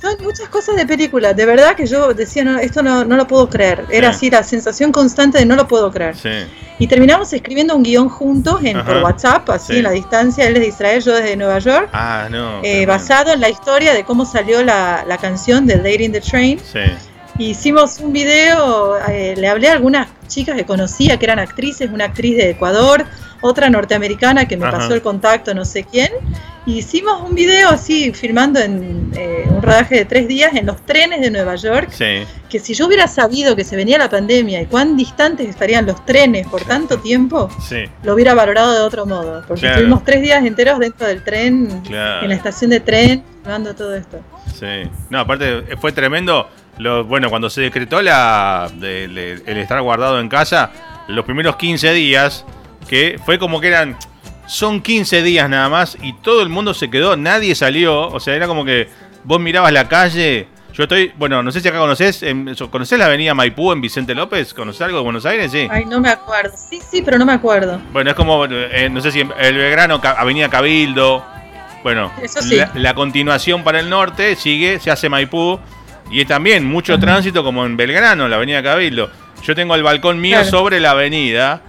[0.01, 3.27] Son muchas cosas de película, de verdad que yo decía, no, esto no, no lo
[3.27, 3.85] puedo creer.
[3.91, 6.15] Era así la sensación constante de no lo puedo creer.
[6.15, 6.31] Sí.
[6.79, 10.63] Y terminamos escribiendo un guion juntos en, por WhatsApp, así en la distancia, él es
[10.63, 11.89] de Israel, yo desde Nueva York.
[11.93, 12.61] Ah, no.
[12.63, 16.21] Eh, basado en la historia de cómo salió la, la canción de Lady in the
[16.21, 16.61] Train.
[16.61, 16.79] Sí
[17.39, 22.07] Hicimos un video, eh, le hablé a algunas chicas que conocía que eran actrices, una
[22.07, 23.05] actriz de Ecuador,
[23.41, 26.11] otra norteamericana que me pasó el contacto, no sé quién,
[26.67, 31.21] hicimos un video así, filmando en eh, un rodaje de tres días en los trenes
[31.21, 31.91] de Nueva York.
[31.93, 32.27] Sí.
[32.51, 36.05] Que si yo hubiera sabido que se venía la pandemia y cuán distantes estarían los
[36.05, 37.85] trenes por tanto tiempo, Sí.
[38.03, 39.45] lo hubiera valorado de otro modo.
[39.47, 39.77] Porque Claro.
[39.77, 42.23] estuvimos tres días enteros dentro del tren, Claro.
[42.25, 44.19] en la estación de tren, filmando todo esto.
[44.59, 44.91] Sí.
[45.09, 46.49] No, aparte fue tremendo.
[46.79, 50.71] Lo, bueno, cuando se decretó la, de- le- el estar guardado en casa,
[51.09, 52.45] los primeros 15 días,
[52.89, 53.97] que fue como que eran.
[54.47, 58.09] Son 15 días nada más y todo el mundo se quedó, nadie salió.
[58.09, 58.89] O sea, era como que
[59.25, 60.49] vos mirabas la calle.
[60.73, 62.25] Yo estoy, bueno, no sé si acá conocés,
[62.71, 64.55] ¿conocés la avenida Maipú en Vicente López?
[64.55, 65.51] ¿Conocés algo de Buenos Aires?
[65.53, 65.67] Sí.
[65.71, 66.57] Ay, no me acuerdo.
[66.57, 67.79] Sí, sí, pero no me acuerdo.
[67.93, 71.23] Bueno, es como, eh, no sé si en el Belgrano, Avenida Cabildo.
[71.83, 72.57] Bueno, Eso sí.
[72.57, 75.59] la, la continuación para el norte sigue, se hace Maipú.
[76.11, 79.11] Y es también mucho tránsito como en Belgrano, la Avenida Cabildo.
[79.43, 80.51] Yo tengo el balcón mío Claro.
[80.51, 81.61] sobre la avenida.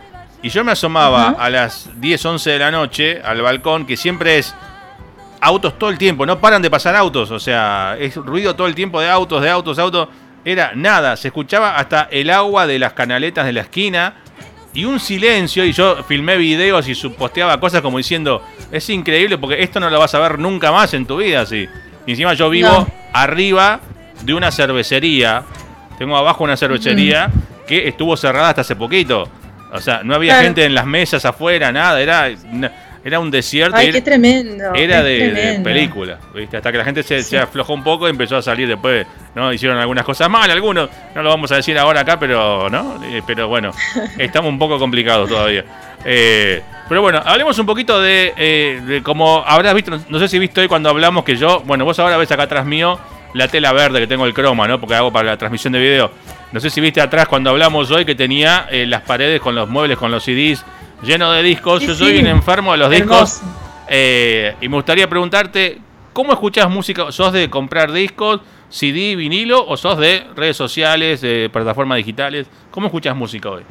[0.42, 4.38] Y yo me asomaba a las 10, 11 de la noche al balcón, que siempre
[4.38, 4.56] es
[5.42, 8.76] autos todo el tiempo, no paran de pasar autos, o sea, es ruido todo el
[8.76, 10.08] tiempo de autos, de autos, autos.
[10.46, 14.14] Era nada, se escuchaba hasta el agua de las canaletas de la esquina
[14.74, 15.66] y un silencio.
[15.66, 20.00] Y yo filmé videos y posteaba cosas como diciendo: Es increíble porque esto no lo
[20.00, 21.42] vas a ver nunca más en tu vida.
[21.42, 21.68] Así.
[22.06, 22.88] Y encima yo vivo No.
[23.12, 23.82] arriba
[24.22, 25.43] de una cervecería,
[25.97, 27.30] tengo abajo una cervecería
[27.67, 29.28] que estuvo cerrada hasta hace poquito.
[29.72, 30.45] O sea, no había Claro.
[30.45, 32.28] gente en las mesas afuera, nada, era,
[33.03, 33.76] era un desierto.
[33.78, 34.74] Ay, era- qué tremendo.
[34.74, 36.57] era de, película, ¿viste?
[36.57, 37.30] Hasta que la gente se, Sí.
[37.32, 39.05] se aflojó un poco y empezó a salir después,
[39.36, 39.53] ¿no?
[39.53, 42.99] Hicieron algunas cosas mal, algunos, no lo vamos a decir ahora acá, pero, ¿no?
[43.05, 43.72] Eh, pero bueno,
[44.17, 45.63] estamos un poco complicados todavía.
[46.03, 50.39] Eh, pero bueno, hablemos un poquito de, eh, de como habrás visto, no sé si
[50.39, 52.99] viste hoy cuando hablamos que yo, bueno, vos ahora ves acá atrás mío
[53.34, 54.80] la tela verde que tengo el croma, ¿no?
[54.80, 56.11] Porque hago para la transmisión de video.
[56.51, 59.69] No sé si viste atrás cuando hablamos hoy que tenía eh, las paredes con los
[59.69, 60.65] muebles, con los CDs
[61.03, 61.82] llenos de discos.
[61.82, 62.19] Sí, yo soy sí.
[62.19, 63.41] un enfermo de los discos.
[63.88, 65.80] Eh, y me gustaría preguntarte,
[66.13, 67.11] ¿cómo escuchás música?
[67.11, 72.47] ¿Sos de comprar discos, CD, vinilo o sos de redes sociales, de plataformas digitales?
[72.71, 73.63] ¿Cómo escuchás música hoy?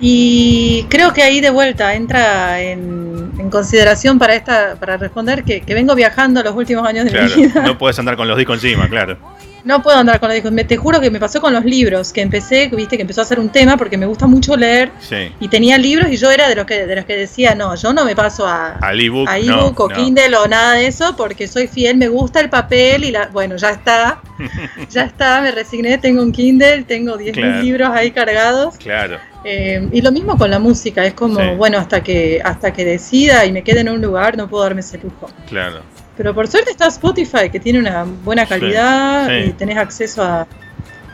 [0.00, 5.60] Y creo que ahí de vuelta entra en, en consideración para esta para responder que,
[5.62, 7.62] que vengo viajando los últimos años de Claro, mi vida.
[7.62, 9.18] no puedes andar con los discos encima, claro.
[9.64, 10.52] No puedo andar con los discos.
[10.52, 13.24] Me, te juro que me pasó con los libros, que empecé, viste, que empezó a
[13.24, 15.32] ser un tema porque me gusta mucho leer Sí.
[15.40, 17.92] y tenía libros y yo era de los que de los que decía, no, yo
[17.92, 19.94] no me paso a, Al ebook, a no, ebook o no.
[19.96, 23.56] Kindle o nada de eso porque soy fiel, me gusta el papel y la bueno,
[23.56, 24.20] ya está.
[24.90, 27.62] ya está, me resigné, tengo un Kindle, tengo 10.000 Claro.
[27.62, 28.76] libros ahí cargados.
[28.78, 31.46] Claro, Eh, y lo mismo con la música, es como, Sí.
[31.56, 34.80] bueno, hasta que hasta que decida y me quede en un lugar, no puedo darme
[34.80, 35.28] ese lujo.
[35.48, 35.80] claro.
[36.18, 39.50] Pero por suerte está Spotify, que tiene una buena calidad sí.
[39.50, 40.46] y tenés acceso a,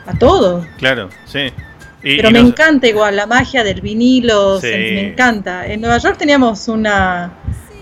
[0.07, 0.67] a todo.
[0.79, 1.53] Claro, sí.
[2.03, 4.67] Y- Pero y me encanta igual la magia del vinilo, Sí.
[4.69, 5.67] me encanta.
[5.67, 7.31] En Nueva York teníamos una,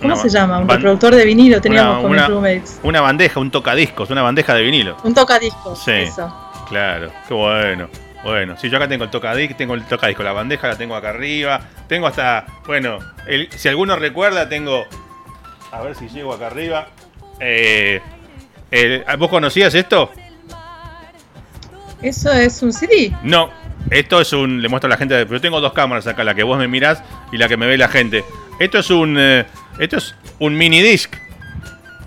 [0.01, 0.59] ¿cómo Una se llama?
[0.59, 2.81] Un reproductor de vinilo teníamos una- con una- mis roommates.
[2.83, 4.97] Una bandeja, un tocadiscos, una bandeja de vinilo.
[5.05, 5.93] Un tocadiscos, Sí.
[5.93, 6.33] eso.
[6.69, 7.89] Claro, qué bueno.
[8.25, 11.11] Bueno, si yo acá tengo el tocadisc, tengo el tocadisco, la bandeja la tengo acá
[11.11, 11.61] arriba.
[11.89, 12.99] Tengo hasta, bueno,
[13.29, 14.85] el- si alguno recuerda, tengo.
[15.73, 16.87] A ver si llego acá arriba.
[17.45, 18.01] Eh,
[18.71, 20.11] el- ¿Vos conocías esto?
[22.01, 23.13] Eso es un CD.
[23.23, 23.51] No.
[23.91, 24.63] Esto es un.
[24.63, 25.27] Le muestro a la gente.
[25.27, 27.77] Pero tengo dos cámaras acá, la que vos me mirás y la que me ve
[27.77, 28.25] la gente.
[28.59, 29.17] Esto es un.
[29.19, 29.45] eh,
[29.79, 31.15] esto es un mini disc.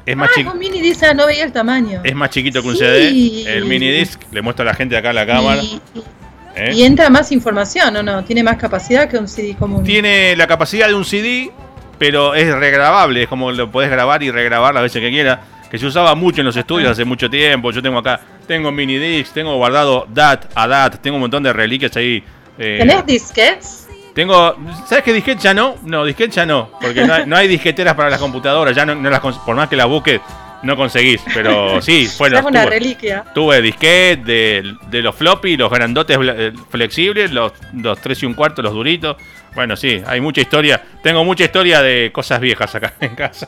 [0.06, 2.02] Es más, Ah, chi- es un mini disc, ah, no veía el tamaño.
[2.04, 2.80] es más chiquito que un Sí.
[2.80, 3.54] CD.
[3.58, 4.22] El mini disc.
[4.32, 5.62] Le muestro a la gente acá la cámara.
[5.64, 5.82] Y-
[6.56, 6.72] ¿eh?
[6.74, 8.24] y entra más información, ¿o no?
[8.24, 9.84] Tiene más capacidad que un CD común.
[9.84, 11.52] Tiene la capacidad de un CD,
[11.98, 15.40] pero es regrabable, es como lo podés grabar y regrabar las veces que quieras.
[15.70, 17.72] Que se usaba mucho en los estudios hace mucho tiempo.
[17.72, 21.52] Yo tengo acá, tengo mini discs, tengo guardado DAT a DAT, tengo un montón de
[21.52, 22.24] reliquias ahí.
[22.58, 23.86] eh, ¿Tenés disquets?
[24.16, 24.56] tengo,
[24.88, 25.76] ¿sabes qué disquete ya no?
[25.84, 28.96] No, disquete ya no, porque no hay, no hay disqueteras para las computadoras, ya no,
[28.96, 30.22] no las por más que las busques,
[30.66, 31.22] no conseguís.
[31.34, 33.24] Pero sí, bueno, es una tuve- reliquia.
[33.34, 38.34] Tuve disquete de, de los floppy, los grandotes eh, flexibles, los, los 3 y un
[38.34, 39.16] cuarto, los duritos.
[39.56, 40.84] Bueno, sí, hay mucha historia.
[41.02, 43.48] Tengo mucha historia de cosas viejas acá en casa.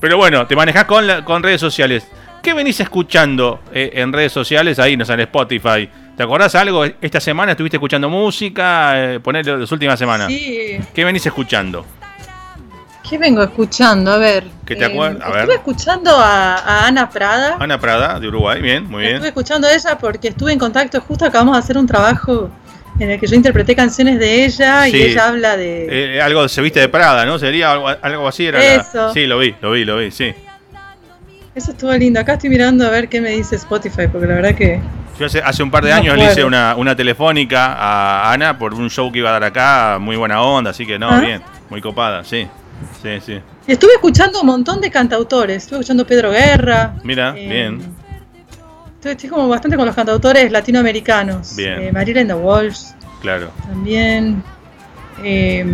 [0.00, 2.06] Pero bueno, te manejás con, la- con redes sociales.
[2.42, 4.78] ¿Qué venís escuchando eh, en redes sociales?
[4.78, 5.88] Ahí nos en Spotify.
[6.16, 6.84] ¿Te acordás algo?
[6.84, 9.14] Esta semana estuviste escuchando música.
[9.14, 10.28] Eh, ponele las últimas semanas.
[10.28, 10.78] Sí.
[10.94, 11.84] ¿Qué venís escuchando?
[13.08, 14.12] ¿Qué vengo escuchando?
[14.12, 14.44] A ver.
[14.66, 15.50] ¿Qué te acuer- a Estuve ver.
[15.56, 17.56] escuchando a, a Ana Prada.
[17.58, 18.60] Ana Prada, de Uruguay.
[18.60, 19.14] Bien, muy bien.
[19.14, 22.50] Estuve escuchando a ella porque estuve en contacto, justo acabamos de hacer un trabajo
[22.98, 24.96] en el que yo interpreté canciones de ella Sí.
[24.96, 26.16] y ella habla de...
[26.16, 27.38] Eh, algo se viste de Prada, ¿no?
[27.38, 28.46] Sería algo, algo así.
[28.46, 29.12] Era la- Eso.
[29.14, 30.34] Sí, lo vi, lo vi, lo vi, sí.
[31.54, 32.20] Eso estuvo lindo.
[32.20, 34.80] Acá estoy mirando a ver qué me dice Spotify, porque la verdad que...
[35.18, 38.58] Yo hace, hace un par de No años le hice una, una telefónica a Ana
[38.58, 41.20] por un show que iba a dar acá, muy buena onda, así que no, Ah.
[41.20, 42.46] bien, muy copada, sí.
[43.02, 43.40] Sí, sí.
[43.66, 45.64] Y estuve escuchando un montón de cantautores.
[45.64, 46.94] Estuve escuchando Pedro Guerra.
[47.04, 47.80] Mira, eh, bien.
[48.94, 51.54] Estoy, estoy como bastante con los cantautores latinoamericanos.
[51.56, 51.94] Bien.
[51.96, 52.86] Eh, Walsh
[53.20, 53.50] Claro.
[53.68, 54.42] también.
[55.22, 55.64] Eh,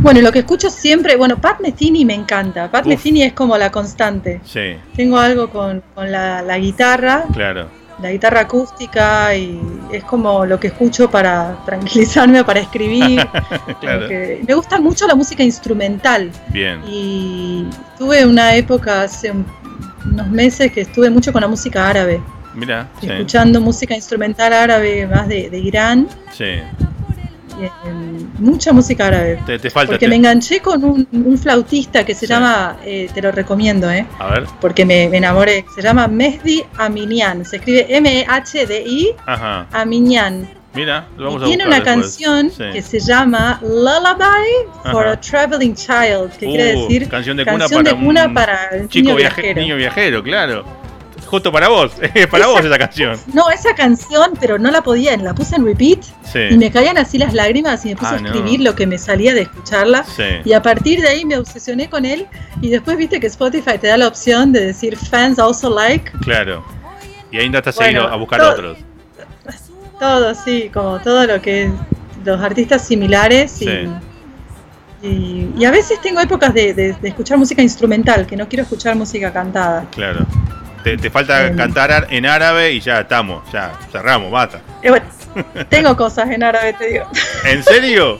[0.00, 2.70] bueno, y lo que escucho siempre, bueno, Pat Metheny me encanta.
[2.70, 2.88] Pat Uf.
[2.88, 4.40] Metheny es como la constante.
[4.44, 7.68] Sí, Tengo algo con, con la, la guitarra, claro.
[8.00, 9.60] La guitarra acústica y
[9.92, 13.26] es como lo que escucho para tranquilizarme o para escribir.
[13.80, 14.06] Claro.
[14.46, 16.80] Me gusta mucho la música instrumental Bien.
[16.86, 17.64] y
[17.98, 19.46] tuve una época hace un-
[20.10, 22.20] unos meses que estuve mucho con la música árabe,
[22.54, 23.08] Mira, sí.
[23.10, 26.60] escuchando música instrumental árabe más de, de Irán, Sí.
[28.38, 29.40] Mucha música árabe.
[29.46, 29.92] Te, te falta.
[29.92, 32.32] Porque te- me enganché con un, un flautista que se Sí.
[32.32, 34.44] llama, eh, te lo recomiendo, eh, A ver.
[34.60, 39.66] porque me, me enamoré, se llama Mehdi Aminian, se escribe M-E-H-D-I Ajá.
[39.72, 40.48] Aminian.
[40.74, 41.94] Mira, lo vamos Y a tiene una después.
[41.94, 42.64] canción Sí.
[42.72, 47.58] que se llama Lullaby for a Traveling Child, que quiere Uh, decir canción de cuna
[47.60, 49.60] canción para de cuna un para el Chico niño viaje- viajero.
[49.62, 50.64] niño viajero, claro.
[51.28, 53.18] Justo para vos, es para Esa- vos esa canción.
[53.34, 56.38] No, esa canción, pero no la podía, la puse en repeat Sí.
[56.50, 58.26] y me caían así las lágrimas y me puse Ah, a no.
[58.28, 60.04] escribir lo que me salía de escucharla.
[60.04, 60.22] Sí.
[60.44, 62.26] Y a partir de ahí me obsesioné con él
[62.62, 66.10] y después viste que Spotify te da la opción de decir fans also like.
[66.22, 66.64] Claro.
[67.30, 68.78] Y ahí intentaste Bueno, seguir a buscar todo- otros.
[70.00, 71.70] Todo, sí, como todo lo que es
[72.24, 73.88] los artistas similares y, Sí.
[75.02, 78.62] y, y a veces tengo épocas de, de- de escuchar música instrumental, que no quiero
[78.62, 79.86] escuchar música cantada.
[79.90, 80.24] Claro.
[80.90, 81.56] Te, te falta Em.
[81.56, 84.60] cantar ar- en árabe y ya estamos, ya cerramos, basta.
[84.82, 85.06] Y bueno,
[85.68, 87.06] tengo cosas en árabe, te digo.
[87.44, 88.18] ¿En serio?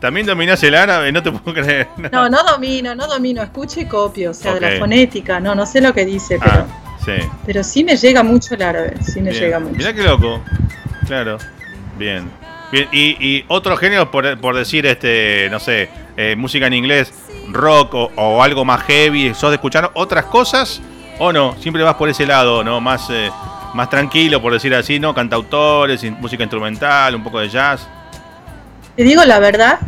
[0.00, 1.12] ¿También dominás el árabe?
[1.12, 1.88] No te puedo creer.
[2.10, 5.64] No, no domino, no domino, escucho y copio, o sea, de la fonética, no, no
[5.64, 7.12] sé lo que dice, pero, Ah, sí.
[7.46, 9.42] pero sí me llega mucho el árabe, sí me Bien.
[9.44, 9.76] llega mucho.
[9.76, 10.42] Mirá qué loco.
[11.06, 11.38] Claro.
[11.98, 12.28] Bien.
[12.72, 12.88] Bien.
[12.92, 17.12] Y, y otro género, por, por decir, este, no sé, eh, música en inglés,
[17.50, 20.80] rock o, o algo más heavy, ¿sos de escuchar otras cosas
[21.22, 21.54] o no?
[21.60, 22.80] Siempre vas por ese lado, ¿no?
[22.80, 23.30] Más, eh,
[23.74, 25.14] más tranquilo, por decir así, ¿no?
[25.14, 27.86] Cantautores, música instrumental, un poco de jazz.
[28.96, 29.78] Te digo la verdad,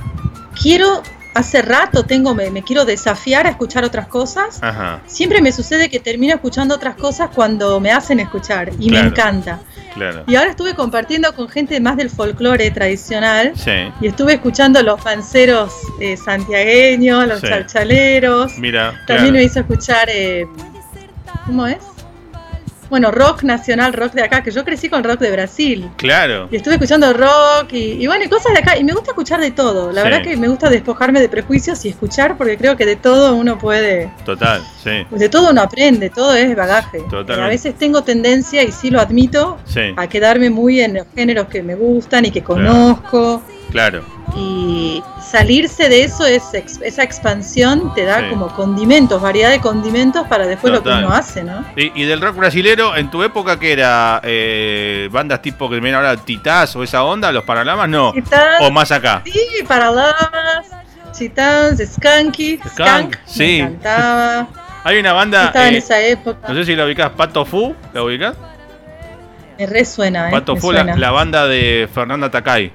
[0.62, 1.03] quiero,
[1.35, 4.62] hace rato tengo, me, me quiero desafiar a escuchar otras cosas.
[4.62, 9.05] Ajá, Siempre me sucede que termino escuchando otras cosas cuando me hacen escuchar y Claro.
[9.05, 9.59] me encanta.
[9.95, 10.24] claro.
[10.26, 13.72] Y ahora estuve compartiendo con gente más del folclore tradicional Sí.
[14.01, 17.49] y estuve escuchando los panceros eh, santiagueños, los Sí.
[17.49, 18.57] chalchaleros.
[18.59, 19.32] Mira, También claro.
[19.32, 20.47] me hizo escuchar, eh,
[21.47, 21.78] ¿cómo es?
[22.90, 25.90] Bueno, rock nacional, rock de acá, que yo crecí con rock de Brasil.
[25.97, 26.49] Claro.
[26.53, 28.76] Y estuve escuchando rock y, y bueno, y cosas de acá.
[28.76, 29.90] Y me gusta escuchar de todo.
[29.90, 30.09] La Sí.
[30.09, 33.59] verdad que me gusta despojarme de prejuicios y escuchar porque creo que de todo uno
[33.59, 35.07] puede, Total, sí.
[35.11, 36.99] de todo uno aprende, todo es bagaje.
[37.11, 37.42] Totalmente.
[37.42, 41.49] A veces tengo tendencia, y sí lo admito, Sí, a quedarme muy en los géneros
[41.49, 43.40] que me gustan y que conozco.
[43.40, 43.54] claro.
[44.37, 48.27] Y salirse de eso, es esa expansión te da Sí.
[48.31, 51.64] como condimentos, variedad de condimentos para después lo que uno hace, ¿no?
[51.77, 54.20] Y, y del rock brasilero, en tu época, que era?
[54.25, 57.31] Eh, ¿Bandas tipo que vienen ahora Titás o esa onda?
[57.33, 57.89] ¿Los Paralamas?
[57.89, 58.12] No.
[58.61, 59.22] ¿O más acá?
[59.25, 60.70] sí, Paralamas,
[61.12, 63.43] Chitans, Skanky, Skunk, sí.
[63.43, 64.47] me encantaba.
[64.85, 66.47] Hay una banda, Estaba en eh, esa época.
[66.49, 68.35] no sé si la ubicás, Pato Fu, ¿la ubicás?
[69.59, 70.33] Me resuena, ¿eh?
[70.33, 70.97] Pato me Fu, la, suena.
[70.97, 72.72] la banda de Fernanda Takai.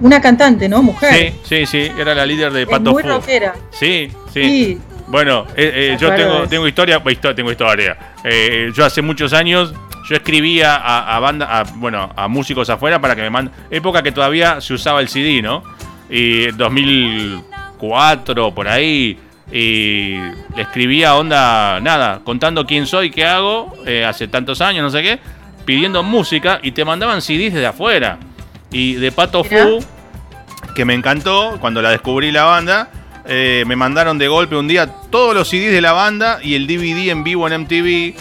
[0.00, 0.82] Una cantante, ¿no?
[0.82, 1.14] Mujer.
[1.14, 3.54] Sí, sí, sí, era la líder de es Pato muy rockera.
[3.70, 4.42] Sí, sí.
[4.42, 4.80] Sí.
[5.08, 7.96] Bueno, eh, eh, yo tengo, tengo historia, pues, tengo historia.
[8.22, 9.72] Eh, yo hace muchos años,
[10.08, 13.54] yo escribía a, a banda, a, bueno, a músicos afuera para que me manden.
[13.70, 15.62] Época que todavía se usaba el CD, ¿no?
[16.10, 19.18] Y 2004 por ahí.
[19.50, 20.18] Y
[20.54, 25.02] le escribía onda, nada, contando quién soy, qué hago, eh, hace tantos años, no sé
[25.02, 25.18] qué,
[25.64, 28.18] pidiendo música y te mandaban CDs desde afuera.
[28.70, 29.44] Y de Pato.
[29.44, 29.84] Fu,
[30.74, 32.90] que me encantó cuando la descubrí la banda.
[33.26, 36.66] eh, me mandaron de golpe un día todos los CDs de la banda y el
[36.66, 38.14] DVD en vivo en MTV.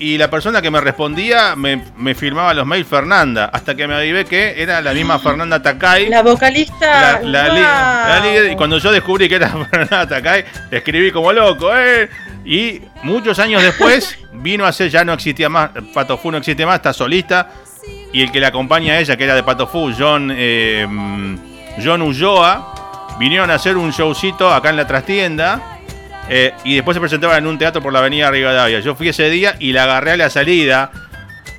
[0.00, 3.50] Y la persona que me respondía me, me firmaba los mails Fernanda.
[3.52, 6.08] Hasta que me avivé que era la misma Fernanda Takai.
[6.08, 7.20] La vocalista.
[7.20, 12.08] La, la y cuando yo descubrí que era Fernanda Takai, escribí como loco, ¿eh?
[12.44, 16.64] Y muchos años después vino a ser, ya no existía más, Pato Fu no existe
[16.64, 17.50] más, está solista.
[18.12, 20.86] Y el que la acompaña a ella, que era de Pato Fu, John, eh,
[21.82, 25.74] John Ulloa, vinieron a hacer un showcito acá en la trastienda.
[26.30, 28.80] eh, y después se presentaban en un teatro por la avenida Rivadavia.
[28.80, 30.90] Yo fui ese día y la agarré a la salida.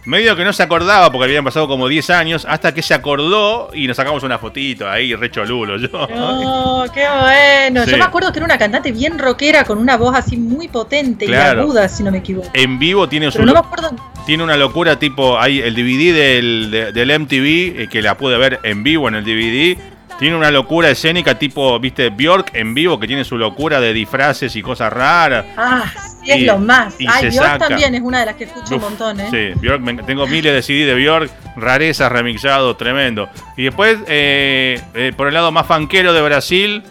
[0.10, 3.70] Medio que no se acordaba porque habían pasado como 10 años, hasta que se acordó
[3.76, 5.78] y nos sacamos una fotito ahí, re cholulo.
[5.78, 5.90] Yo.
[6.10, 7.86] No, qué bueno.
[7.86, 7.92] Sí.
[7.92, 11.28] Yo me acuerdo que era una cantante bien rockera con una voz así muy potente
[11.28, 11.60] Claro.
[11.60, 12.50] y aguda, si no me equivoco.
[12.54, 13.92] En vivo tiene, su, Pero no me acuerdo.
[14.26, 18.36] tiene una locura tipo, hay el DVD del, de- del MTV, eh, que la pude
[18.38, 19.78] ver en vivo en el DVD,
[20.20, 24.54] Tiene una locura escénica tipo, viste, Bjork en vivo, que tiene su locura de disfraces
[24.54, 25.46] y cosas raras.
[25.56, 25.86] Ah,
[26.22, 26.94] sí, es lo más.
[27.08, 29.28] Ay, Bjork también es una de las que escucho un montón, ¿eh?
[29.32, 33.30] Sí, Bjork, tengo miles de CD de Bjork, rarezas, remixado, tremendo.
[33.56, 36.84] Y después, eh, eh, por el lado más fanquero de Brasil,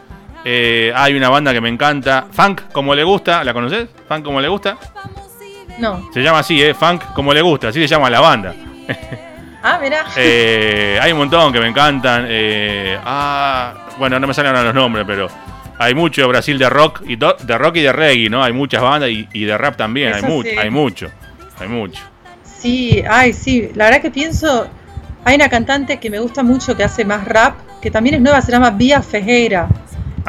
[0.46, 3.90] eh, hay una banda que me encanta, Funk como le gusta, ¿la conoces?
[4.08, 4.78] Funk como le gusta.
[5.78, 6.08] No.
[6.14, 6.72] Se llama así, ¿eh?
[6.72, 8.54] Funk como le gusta, así se llama la banda.
[9.70, 10.06] Ah, mira.
[10.16, 12.24] Eh, hay un montón que me encantan.
[12.26, 15.28] Eh, ah, bueno, no me salen ahora los nombres, pero
[15.78, 18.42] hay mucho de Brasil de rock y de rock y de reggae, ¿no?
[18.42, 20.14] Hay muchas bandas y, de rap también.
[20.14, 21.10] hay, mucho, hay mucho,
[21.60, 22.02] hay mucho.
[22.44, 23.70] Sí, ay, sí.
[23.74, 24.68] La verdad que pienso,
[25.24, 28.40] hay una cantante que me gusta mucho que hace más rap, que también es nueva,
[28.40, 29.68] se llama Vía Fejera.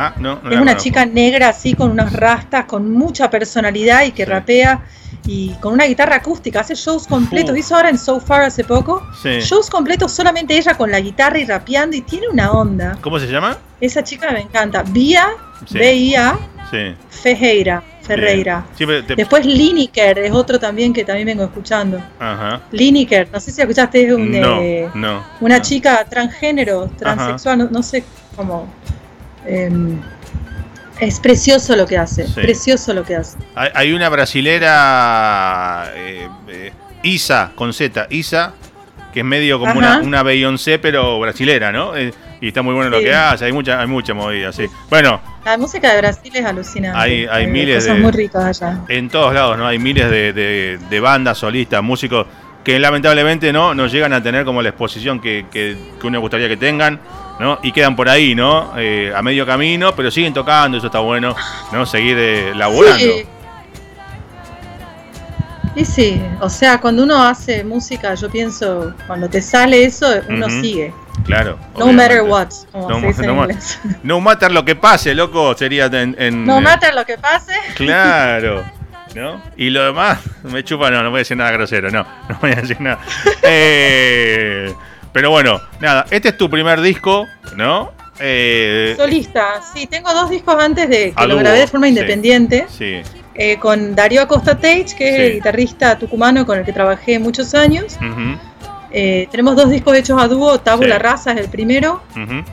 [0.01, 4.25] Ah, no, es una chica negra así con unas rastas, con mucha personalidad y que
[4.25, 4.85] rapea
[5.25, 9.05] y con una guitarra acústica, hace shows completos, hizo ahora en So Far hace poco,
[9.23, 12.97] shows completos solamente ella con la guitarra y rapeando y tiene una onda.
[13.01, 13.57] ¿Cómo se llama?
[13.81, 15.31] Esa chica me encanta, Vía,
[15.69, 16.39] B-I-A,
[17.09, 17.83] Ferreira.
[18.01, 18.65] Ferreira.
[19.15, 22.01] Después Lineker es otro también que también vengo escuchando.
[22.19, 22.61] Ajá.
[22.71, 24.89] Lineker, no sé si escuchaste, es un, eh,
[25.39, 28.03] una chica transgénero, transexual, no, sé
[28.35, 28.67] cómo.
[29.45, 29.99] Em,
[30.99, 33.37] es precioso lo que hace, precioso lo que hace.
[33.55, 36.71] Hay, una brasilera, eh, eh,
[37.03, 38.53] Isa, con Z, Isa,
[39.13, 41.95] que es medio como una, una, Beyoncé, pero brasilera, ¿no?
[41.95, 44.65] Eh, y está muy bueno lo que hace, hay mucha, hay mucha movida, sí.
[44.89, 45.21] Bueno.
[45.45, 46.99] La música de Brasil es alucinante.
[46.99, 47.93] Hay, hay miles de...
[47.93, 48.81] muy ricas allá.
[48.89, 49.67] En todos lados, ¿no?
[49.67, 52.27] Hay miles de, de bandas, solistas, músicos
[52.63, 56.57] que lamentablemente no, no llegan a tener como la exposición que, que, uno gustaría que
[56.57, 56.99] tengan,
[57.39, 57.59] ¿no?
[57.63, 58.73] Y quedan por ahí, ¿no?
[58.77, 61.35] Eh, a medio camino, pero siguen tocando, eso está bueno,
[61.71, 61.85] ¿no?
[61.85, 62.97] Seguir eh, laburando.
[62.97, 63.25] Sí.
[65.75, 70.49] Y sí, o sea, cuando uno hace música, yo pienso, cuando te sale eso, uno
[70.49, 70.93] sigue.
[71.23, 71.57] Claro.
[71.77, 73.47] No matter what, como no, se dice no,
[74.03, 76.15] no, matter lo que pase, loco, sería en...
[76.17, 77.53] en no matter lo que pase.
[77.75, 78.63] Claro.
[79.15, 79.41] ¿no?
[79.57, 82.51] Y lo demás, me chupa, no, no voy a decir nada grosero, no, no voy
[82.51, 82.99] a decir nada.
[83.41, 84.73] Eh,
[85.19, 87.91] pero bueno, nada, este es tu primer disco, ¿no?
[88.21, 92.67] Eh, Solista, sí, tengo dos discos antes de que lo grabé de forma independiente.
[92.69, 93.01] Sí.
[93.35, 97.53] Eh, con Darío Acosta Tage, que es el guitarrista tucumano con el que trabajé muchos
[97.53, 97.97] años.
[98.93, 102.01] tenemos dos discos hechos a dúo, Tabula Raza es el primero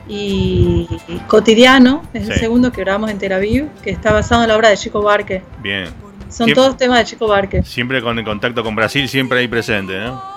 [0.08, 0.88] y
[1.28, 4.70] Cotidiano es el segundo que grabamos en Tel Aviv, que está basado en la obra
[4.70, 5.44] de Chico Barque.
[5.62, 5.86] Bien.
[6.28, 7.62] Son todos temas de Chico Barque.
[7.62, 10.35] Siempre con el contacto con Brasil, siempre ahí presente, ¿no?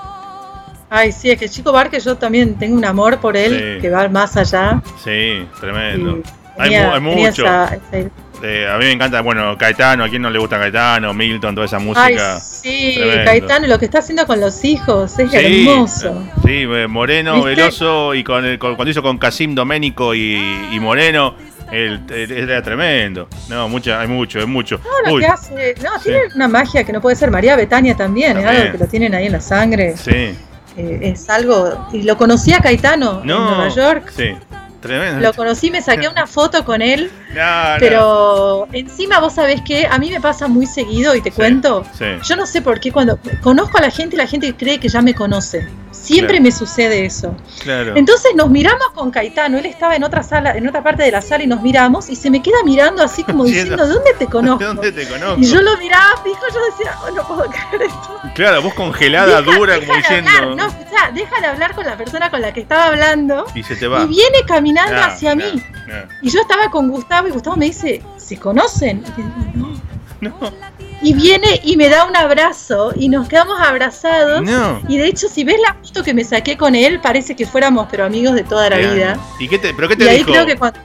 [0.90, 4.08] Ay, sí, es que Chico Barque yo también tengo un amor por él que va
[4.10, 4.82] más allá.
[5.04, 6.20] Sí, tremendo.
[6.58, 7.46] hay, mucho.
[8.42, 11.66] Eh, a mí me encanta, bueno, Caetano, a quien no le gusta Caetano, Milton, toda
[11.66, 12.36] esa música.
[12.36, 16.24] Ay, sí, Caetano, lo que está haciendo con los hijos es hermoso.
[16.46, 21.36] Sí, eh, Moreno, Veloso, y con, cuando hizo con Casim Doménico y Moreno,
[21.72, 23.28] el, era tremendo.
[23.48, 24.80] No, mucha, hay mucho, es mucho.
[25.06, 27.32] No, lo que hace, no, tiene una magia que no puede ser.
[27.32, 29.96] María Betania también, es algo que lo tienen ahí en la sangre.
[29.98, 30.36] Sí.
[30.78, 31.88] Eh, es algo.
[31.92, 34.12] Y lo conocí a Caetano en Nueva York.
[34.16, 34.36] Sí.
[34.82, 35.20] Tremendo.
[35.20, 37.12] Lo conocí, me saqué una foto con él.
[37.80, 41.84] pero encima vos sabés que a mí me pasa muy seguido y te cuento.
[42.24, 45.02] Yo no sé por qué cuando conozco a la gente, la gente cree que ya
[45.02, 45.68] me conoce.
[45.92, 47.36] Siempre me sucede eso.
[47.66, 51.22] Entonces nos miramos con Caetano, él estaba en otra sala, en otra parte de la
[51.22, 54.64] sala y nos miramos y se me queda mirando así como diciendo, ¿dónde te conozco?
[54.64, 55.40] ¿Dónde te conozco?
[55.40, 58.20] Y yo lo miraba fijo, yo decía, oh, no puedo creer esto.
[58.36, 60.56] Claro, vos congelada, dura, como diciendo.
[60.56, 63.46] no, escuchá, deja de hablar con la persona con la que estaba hablando.
[63.56, 64.04] Y se te va.
[64.04, 65.62] Y viene caminando hacia mí.
[66.22, 69.04] Y yo estaba con Gustavo y Gustavo me dice, ¿se conocen?
[69.18, 69.89] Y no.
[70.30, 70.34] No.
[71.02, 74.44] Y viene y me da un abrazo y nos quedamos abrazados.
[74.90, 77.88] Y de hecho, si ves la foto que me saqué con él, parece que fuéramos
[77.90, 79.18] pero amigos de toda la vida.
[79.40, 80.34] ¿Y qué te, pero qué te dijo?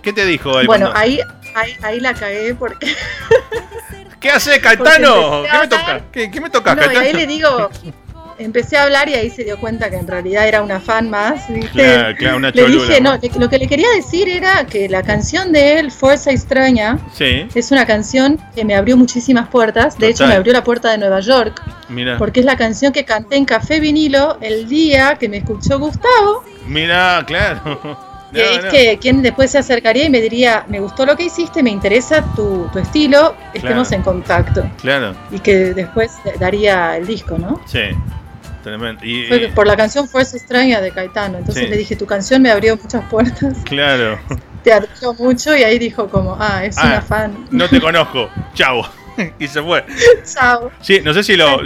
[0.03, 0.69] ¿Qué te dijo él?
[0.69, 1.19] Bueno, ahí,
[1.57, 2.95] ahí, ahí la cagué porque...
[4.21, 5.43] ¿Qué hace Caetano?
[5.43, 6.01] ¿Qué me toca?
[6.13, 7.69] ¿Qué, me toca, no, Y ahí le digo,
[8.39, 11.45] empecé a hablar y ahí se dio cuenta que en realidad era una fan más.
[11.73, 15.53] Claro, claro, una le dije, no, lo que le quería decir era que la canción
[15.53, 19.99] de él, Fuerza Extraña, es una canción que me abrió muchísimas puertas.
[19.99, 21.63] De hecho, me abrió la puerta de Nueva York.
[21.89, 22.19] Mira.
[22.19, 26.45] Porque es la canción que canté en Café Vinilo el día que me escuchó Gustavo.
[26.67, 27.99] Mira, claro.
[28.35, 31.71] Es que quien después se acercaría y me diría, me gustó lo que hiciste, me
[31.71, 34.69] interesa tu, tu estilo, estemos en contacto.
[34.81, 35.15] Claro.
[35.31, 37.61] Y que después daría el disco, ¿no?
[37.67, 37.91] Sí.
[39.03, 41.39] Y, por la canción Fuerza Extraña de Caetano.
[41.39, 43.59] Entonces le dije, tu canción me abrió muchas puertas.
[43.65, 44.19] Claro.
[44.65, 47.47] Te admiró mucho y ahí dijo como, ah, es una ah, fan.
[47.51, 48.83] No te conozco, chao.
[49.39, 49.85] y se fue.
[50.25, 50.71] Chao.
[50.81, 51.63] Sí, no sé si lo,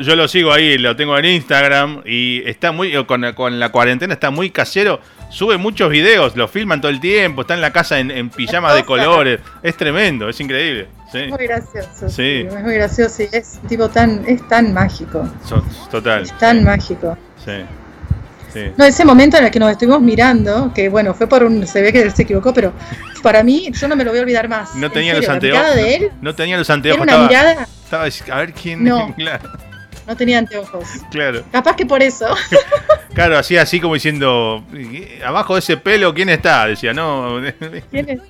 [0.00, 4.14] yo, lo sigo ahí, lo tengo en Instagram y está muy, con, con la cuarentena
[4.14, 5.00] está muy casero.
[5.30, 8.84] Sube muchos videos, lo filman todo el tiempo, está en la casa en, pijamas de
[8.84, 9.40] colores.
[9.62, 10.88] Es tremendo, es increíble.
[11.12, 12.08] Es muy gracioso.
[12.08, 12.46] Sí.
[12.46, 15.28] Es muy gracioso y es tipo tan, es tan mágico.
[15.90, 16.22] total.
[16.22, 17.16] Es tan mágico.
[17.44, 17.64] Sí.
[18.76, 21.66] No, ese momento en el que nos estuvimos mirando, que bueno, fue por un.
[21.66, 22.72] Se ve que él se equivocó, pero
[23.22, 24.74] para mí, yo no me lo voy a olvidar más.
[24.74, 25.74] No tenía los anteojos.
[25.74, 27.02] de él, no, tenía los anteojos.
[27.06, 27.68] Era una mirada.
[27.84, 28.84] Estaba, a ver quién.
[28.84, 29.14] No,
[30.06, 30.88] no tenía anteojos.
[31.10, 31.42] Claro.
[31.52, 32.26] Capaz que por eso.
[33.14, 34.64] claro, hacía así como diciendo.
[35.24, 36.66] Abajo de ese pelo, ¿quién está?
[36.66, 37.40] Decía, no.
[37.90, 38.20] ¿Quién es?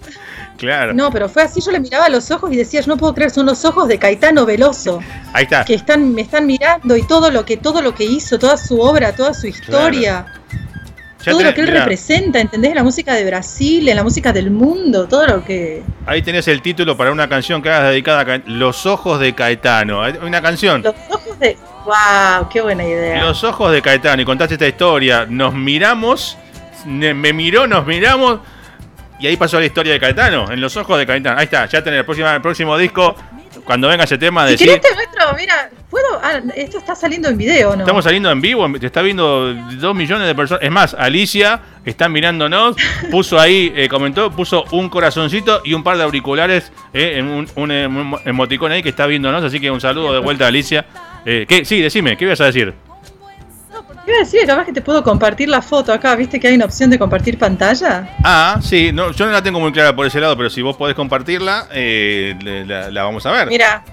[0.59, 0.95] Claro.
[0.95, 3.14] No, pero fue así, yo le miraba a los ojos y decía, yo no puedo
[3.14, 5.01] creer, son los ojos de Caetano Veloso.
[5.33, 5.64] Ahí está.
[5.64, 8.81] Que están, me están mirando y todo lo que, todo lo que hizo, toda su
[8.81, 10.27] obra, toda su historia.
[11.25, 12.75] Todo lo que él representa, ¿entendés?
[12.75, 15.83] La música de Brasil, en la música del mundo, todo lo que.
[16.07, 20.03] Ahí tenés el título para una canción que hagas dedicada a Los ojos de Caetano.
[20.23, 20.83] Una canción.
[20.83, 21.57] Los ojos de.
[21.85, 22.49] ¡Wow!
[22.51, 23.25] ¡Qué buena idea!
[23.25, 24.23] Los ojos de Caetano.
[24.23, 25.27] Y contaste esta historia.
[25.29, 26.37] Nos miramos,
[26.87, 28.41] me miró, nos miramos
[29.23, 31.39] y ahí pasó la historia de Caetano, en los ojos de Caetano.
[31.39, 33.14] Ahí está, ya tenés el próximo, el próximo disco.
[33.65, 34.69] Cuando venga ese tema, decir.
[34.69, 36.21] Si te muestro, mira, ¿puedo?
[36.23, 37.83] Ah, esto está saliendo en video, ¿no?
[37.83, 40.65] Estamos saliendo en vivo, te está viendo dos millones de personas.
[40.65, 42.77] Es más, Alicia está mirándonos,
[43.11, 47.49] puso ahí, eh, comentó, puso un corazoncito y un par de auriculares eh, en un,
[47.57, 49.45] un, emoticón ahí que está viéndonos.
[49.45, 50.85] Así que un saludo de vuelta a Alicia.
[51.25, 51.65] Eh, ¿qué?
[51.65, 52.75] Sí, decime, ¿qué ibas a decir?
[54.07, 56.64] Iba a decir, capaz que te puedo compartir la foto acá, ¿viste que hay una
[56.64, 58.16] opción de compartir pantalla?
[58.24, 60.76] Ah, sí, no, yo no la tengo muy clara por ese lado, pero si vos
[60.76, 62.34] podés compartirla, eh,
[62.90, 63.48] la, vamos a ver.
[63.48, 63.84] Mira.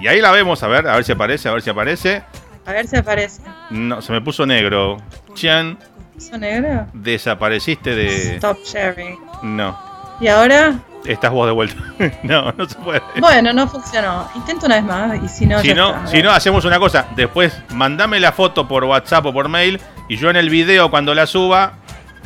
[0.00, 2.22] Y ahí la vemos, a ver, a ver si aparece, a ver si aparece.
[2.64, 3.42] A ver si aparece.
[3.70, 4.98] No, se me puso negro.
[5.34, 5.78] Chan.
[6.14, 6.86] ¿Puso negro?
[6.94, 8.36] Desapareciste de.
[8.36, 9.18] Stop sharing.
[9.42, 9.78] No.
[10.20, 10.78] ¿Y ahora?
[11.06, 11.82] Estás vos de vuelta.
[12.22, 13.02] no, no se puede.
[13.18, 14.28] Bueno, no funcionó.
[14.34, 15.60] Intento una vez más y si no.
[15.60, 17.06] Si, no, si no, hacemos una cosa.
[17.16, 21.14] Después, mandame la foto por WhatsApp o por mail y yo en el video cuando
[21.14, 21.74] la suba.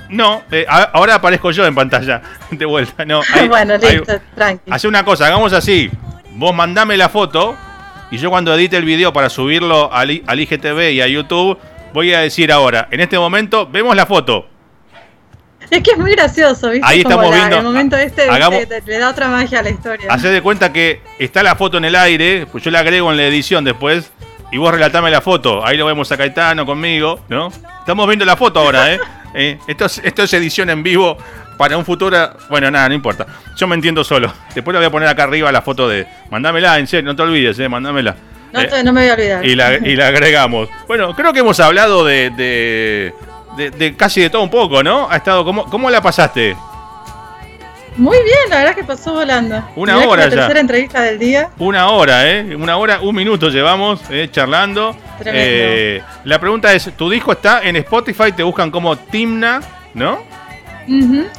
[0.09, 2.21] No, eh, ahora aparezco yo en pantalla
[2.51, 3.05] de vuelta.
[3.05, 4.71] No, bueno, listo, tranqui.
[4.71, 5.91] Hace una cosa, hagamos así.
[6.33, 7.57] Vos mandame la foto
[8.11, 11.59] y yo cuando edite el video para subirlo al, al IGTV y a YouTube,
[11.93, 14.47] voy a decir ahora, en este momento, vemos la foto.
[15.77, 16.87] Es que es muy gracioso, ¿viste?
[16.87, 17.57] Ahí estamos viendo.
[17.57, 18.27] El momento este
[18.87, 20.07] le da otra magia a la historia.
[20.11, 23.17] Haced de cuenta que está la foto en el aire, pues yo la agrego en
[23.17, 24.11] la edición después.
[24.53, 25.65] Y vos relatame la foto.
[25.65, 27.53] Ahí lo vemos a Caetano conmigo, ¿no?
[27.79, 29.01] Estamos viendo la foto ahora, ¿eh?
[29.35, 31.17] eh esto, es, esto es edición en vivo
[31.57, 32.33] para un futuro.
[32.49, 33.27] Bueno, nada, no importa.
[33.57, 34.33] Yo me entiendo solo.
[34.53, 36.05] Después le voy a poner acá arriba la foto de.
[36.31, 37.69] Mándamela, en serio, no te olvides, ¿eh?
[37.69, 38.17] Mándamela.
[38.53, 39.47] No, eh, no me voy a olvidar.
[39.47, 40.69] Y la, y la agregamos.
[40.89, 43.15] Bueno, creo que hemos hablado de de,
[43.97, 45.09] casi de todo un poco, ¿no?
[45.11, 46.57] Ha estado, ¿cómo, cómo la pasaste?
[47.97, 49.63] Muy bien, la verdad que pasó volando.
[49.77, 51.51] Una hora la tercera entrevista del día.
[51.59, 52.57] Una hora, ¿eh?
[52.57, 54.97] Una hora, un minuto llevamos eh, charlando.
[55.25, 58.33] Eh, la pregunta es, ¿tu disco está en Spotify?
[58.33, 59.61] Te buscan como Timna,
[59.95, 60.23] ¿no?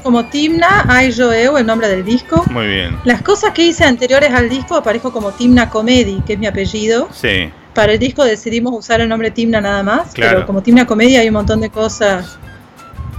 [0.03, 2.43] Como Timna, Ay Yo el nombre del disco.
[2.49, 2.97] Muy bien.
[3.03, 7.09] Las cosas que hice anteriores al disco aparezco como Timna Comedy, que es mi apellido.
[7.11, 7.51] Sí.
[7.73, 11.27] Para el disco decidimos usar el nombre Timna nada más, pero como Timna Comedia hay
[11.27, 12.37] un montón de cosas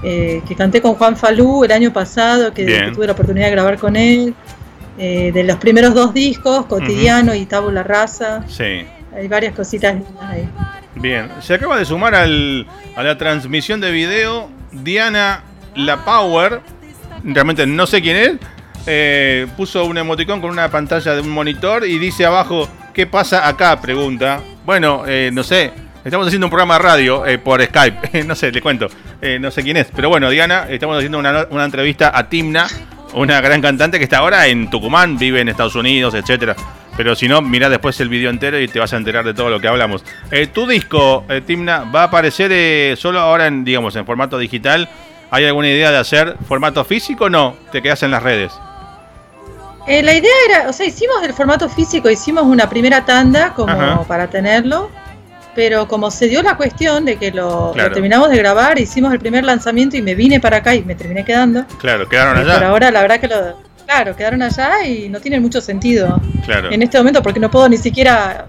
[0.03, 3.79] eh, que canté con Juan Falú el año pasado, que, tuve la oportunidad de grabar
[3.79, 4.35] con él,
[4.99, 8.45] eh, de los primeros dos discos, Cotidiano y Tabula Rasa.
[8.49, 8.85] Sí.
[9.15, 10.49] Hay varias cositas ahí.
[10.97, 15.45] Bien, se acaba de sumar al, a la transmisión de video Diana
[15.75, 16.61] La Power,
[17.25, 18.33] realmente no sé quién es,
[18.87, 23.49] eh, puso un emoticón con una pantalla de un monitor y dice abajo ¿Qué pasa
[23.49, 23.81] acá?
[23.81, 24.41] Pregunta.
[24.67, 25.73] Bueno, eh, no sé.
[26.05, 28.25] Estamos haciendo un programa de radio eh, por Skype.
[28.27, 28.89] no sé, le cuento.
[29.21, 29.87] Eh, no sé quién es.
[29.97, 32.67] Pero bueno, Diana, estamos haciendo una, entrevista a Timna,
[33.15, 36.55] una gran cantante que está ahora en Tucumán, vive en Estados Unidos, etcétera.
[36.95, 39.49] Pero si no, mira después el video entero y te vas a enterar de todo
[39.49, 40.05] lo que hablamos.
[40.53, 44.91] tu disco, Timna, va a aparecer solo ahora en, digamos, en formato digital.
[45.31, 47.57] ¿Hay alguna idea de hacer formato físico o no?
[47.71, 48.53] Te quedas en las redes.
[49.87, 54.05] Eh, la idea era, o sea, hicimos el formato físico, hicimos una primera tanda como
[54.07, 54.91] para tenerlo,
[55.55, 59.45] pero como se dio la cuestión de que lo, terminamos de grabar, hicimos el primer
[59.45, 61.65] lanzamiento y me vine para acá y me terminé quedando.
[61.79, 62.55] Claro, quedaron allá.
[62.55, 66.21] Pero ahora la verdad que lo, claro, quedaron allá y no tienen mucho sentido.
[66.45, 66.71] Claro.
[66.71, 68.47] En este momento porque no puedo ni siquiera,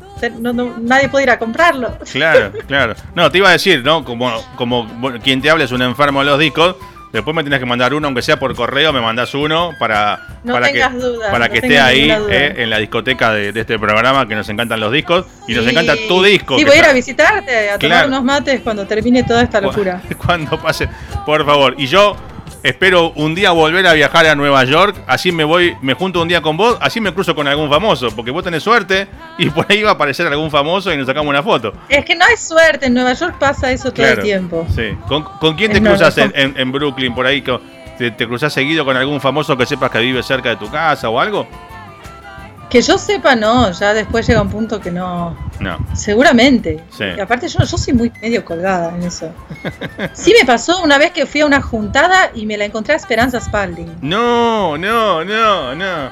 [0.81, 1.97] nadie puede ir a comprarlo.
[2.11, 2.95] Claro, claro.
[3.15, 4.05] No, te iba a decir, ¿no?
[4.05, 4.88] Como, como
[5.23, 6.75] quien te habla es un enfermo de los discos
[7.14, 10.72] Después me tienes que mandar uno, aunque sea por correo, me mandas uno para, para
[10.72, 10.84] que,
[11.30, 14.91] para que esté ahí eh, en la discoteca de, este programa, que nos encantan los
[14.91, 16.57] discos y nos encanta tu disco.
[16.57, 20.01] Sí, voy a ir a visitarte, a tomar unos mates cuando termine toda esta locura.
[20.26, 20.89] Cuando pase,
[21.24, 21.76] por favor.
[21.78, 22.16] Y yo
[22.63, 26.27] espero un día volver a viajar a Nueva York, así me voy, me junto un
[26.27, 29.65] día con vos, así me cruzo con algún famoso, porque vos tenés suerte y por
[29.69, 31.73] ahí va a aparecer algún famoso y nos sacamos una foto.
[31.89, 34.65] Es que no hay suerte, en Nueva York pasa eso todo el tiempo.
[34.73, 34.97] Sí.
[35.07, 37.43] ¿Con, quién te cruzas en, Brooklyn por ahí?
[37.97, 41.09] ¿Te, ¿Te cruzas seguido con algún famoso que sepas que vive cerca de tu casa
[41.09, 41.47] o algo?
[42.74, 45.38] Que yo sepa, no, ya después llega un punto que no.
[45.59, 45.78] No.
[45.93, 46.84] Seguramente.
[46.89, 47.03] Sí.
[47.15, 49.32] Y aparte, yo, yo soy muy medio colgada en eso.
[50.13, 52.97] sí me pasó una vez que fui a una juntada y me la encontré a
[52.97, 53.99] Esperanza Spalding.
[54.01, 56.11] No, no, no, no.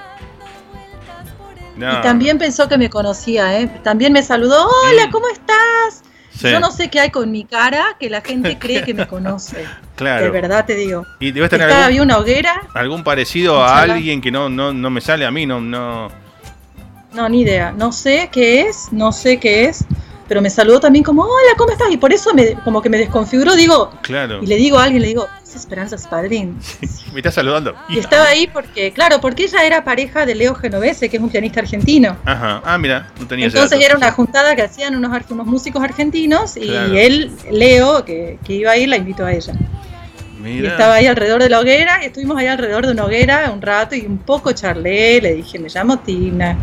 [1.77, 3.67] Y también pensó que me conocía, ¿eh?
[3.81, 6.03] También me saludó, hola, ¿cómo estás?
[6.41, 9.65] Yo no sé qué hay con mi cara que la gente cree que me conoce.
[9.95, 10.25] Claro.
[10.25, 11.07] De verdad te digo.
[11.19, 12.61] Y debes tener algún, había una hoguera.
[12.75, 16.21] Algún parecido a alguien que no, no, no me sale a mí, no, no.
[17.13, 17.71] No, ni idea.
[17.71, 19.85] No sé qué es, no sé qué es,
[20.27, 21.91] pero me saludó también como, hola, ¿cómo estás?
[21.91, 24.41] Y por eso me, como que me desconfiguró, digo, claro.
[24.41, 26.57] y le digo a alguien, le digo, es Esperanza Spalding.
[27.13, 27.75] me está saludando.
[27.89, 31.29] Y estaba ahí porque, claro, porque ella era pareja de Leo Genovese, que es un
[31.29, 32.15] pianista argentino.
[32.23, 36.55] Aja, ah, mira, no tenía Entonces era una juntada que hacían unos, unos músicos argentinos
[36.55, 39.53] y él, Leo, que, que iba a ir, la invitó a ella.
[40.45, 43.61] Y estaba ahí alrededor de la hoguera y estuvimos ahí alrededor de una hoguera un
[43.61, 46.57] rato y un poco charlé, le dije, me llamo Tina.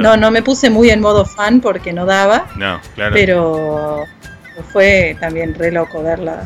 [0.00, 2.48] No, no me puse muy en modo fan porque no daba.
[2.56, 3.14] No, claro.
[3.14, 4.04] Pero
[4.72, 6.44] fue también re loco verla.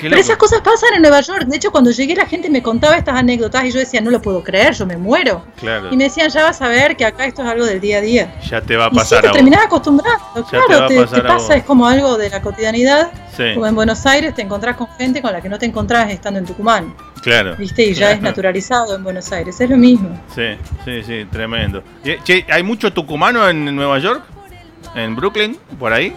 [0.00, 1.44] Pero esas cosas pasan en Nueva York.
[1.44, 4.20] De hecho, cuando llegué la gente me contaba estas anécdotas y yo decía, no lo
[4.20, 5.44] puedo creer, yo me muero.
[5.90, 8.00] Y me decían, ya vas a ver que acá esto es algo del día a
[8.00, 8.34] día.
[8.48, 9.24] Ya te va a pasar.
[9.24, 10.44] Y sí, te terminás acostumbrando.
[10.48, 13.10] claro, te, pasa, es como algo de la cotidianidad.
[13.54, 16.38] Como en Buenos Aires te encontrás con gente con la que no te encontrás estando
[16.38, 16.94] en Tucumán.
[17.22, 17.56] Claro.
[17.56, 17.84] ¿Viste?
[17.84, 19.58] Y ya es naturalizado en Buenos Aires.
[19.60, 20.20] Es lo mismo.
[20.34, 21.82] Sí, sí, sí, tremendo.
[22.50, 24.22] ¿Hay mucho tucumano en Nueva York?
[24.94, 25.56] ¿En Brooklyn?
[25.78, 26.14] ¿Por ahí?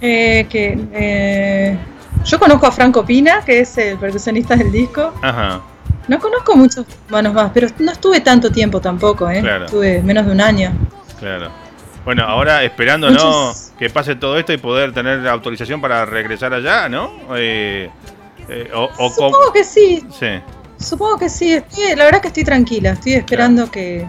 [0.00, 1.78] Eh, que eh,
[2.24, 5.12] yo conozco a Franco Pina, que es el percusionista del disco.
[5.22, 5.60] Ajá.
[6.08, 9.42] No conozco muchos manos más, pero no estuve tanto tiempo tampoco, ¿eh?
[9.64, 10.72] Estuve menos de un año.
[11.18, 11.50] Claro.
[12.04, 13.52] Bueno, ahora esperando, ¿no?
[13.78, 17.12] Que pase todo esto y poder tener autorización para regresar allá, ¿no?
[17.36, 17.90] Eh,
[18.48, 18.70] eh
[19.14, 20.04] Supongo que sí.
[20.18, 20.40] Sí.
[20.78, 21.62] Supongo que sí.
[21.96, 22.92] la verdad que estoy tranquila.
[22.92, 24.06] Estoy esperando que,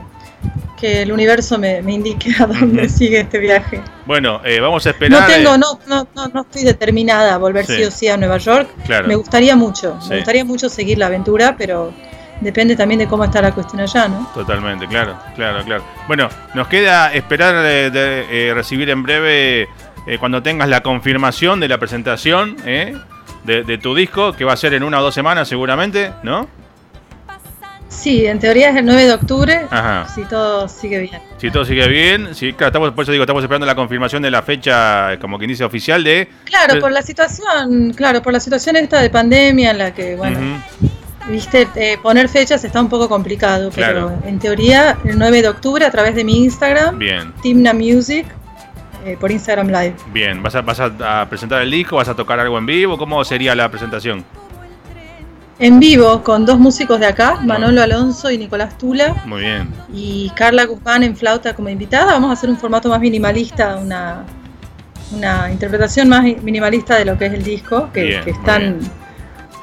[0.81, 3.79] que el universo me, indique a dónde sigue este viaje.
[4.07, 5.21] Bueno, eh, vamos a esperar.
[5.21, 5.79] No tengo, no,
[6.15, 7.83] no, no, estoy determinada a volver sí.
[7.83, 8.67] o sí a Nueva York.
[9.05, 11.93] Me gustaría mucho, me gustaría mucho seguir la aventura, pero
[12.41, 14.27] depende también de cómo está la cuestión allá, ¿no?
[14.33, 15.83] Totalmente, claro, claro, claro.
[16.07, 19.69] Bueno, nos queda esperar de, eh, recibir en breve,
[20.07, 22.57] eh, cuando tengas la confirmación de la presentación
[23.43, 26.47] de, de tu disco, que va a ser en una o dos semanas seguramente, ¿no?
[27.91, 29.67] Sí, en teoría es el 9 de octubre,
[30.15, 31.21] si todo sigue bien.
[31.37, 34.31] Si todo sigue bien, sí, claro, estamos, por eso digo, estamos esperando la confirmación de
[34.31, 36.29] la fecha, como que inicia oficial de...
[36.45, 40.39] Claro, por la situación, claro, por la situación esta de pandemia en la que, bueno,
[41.27, 45.85] viste, eh, poner fechas está un poco complicado, pero en teoría el 9 de octubre
[45.85, 47.33] a través de mi Instagram, bien.
[47.43, 48.25] Timna Music,
[49.05, 49.95] eh, por Instagram Live.
[50.13, 51.97] Bien, ¿Vas a, ¿vas a presentar el disco?
[51.97, 52.97] ¿Vas a tocar algo en vivo?
[52.97, 54.23] ¿Cómo sería la presentación?
[55.61, 59.15] En vivo con dos músicos de acá, Manolo Alonso y Nicolás Tula.
[59.25, 59.69] Muy bien.
[59.93, 62.13] Y Carla Guzmán en flauta como invitada.
[62.13, 64.25] Vamos a hacer un formato más minimalista, una,
[65.15, 68.79] una interpretación más minimalista de lo que es el disco, que, es tan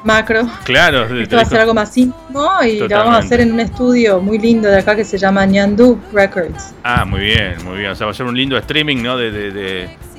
[0.05, 0.49] macro.
[0.63, 3.59] Claro, esto va a ser algo más íntimo y lo vamos a hacer en un
[3.59, 6.73] estudio muy lindo de acá que se llama Ñandú Records.
[6.81, 7.91] Ah, muy bien, muy bien.
[7.91, 9.17] O sea, va a ser un lindo streaming, ¿no?
[9.17, 9.51] De, de,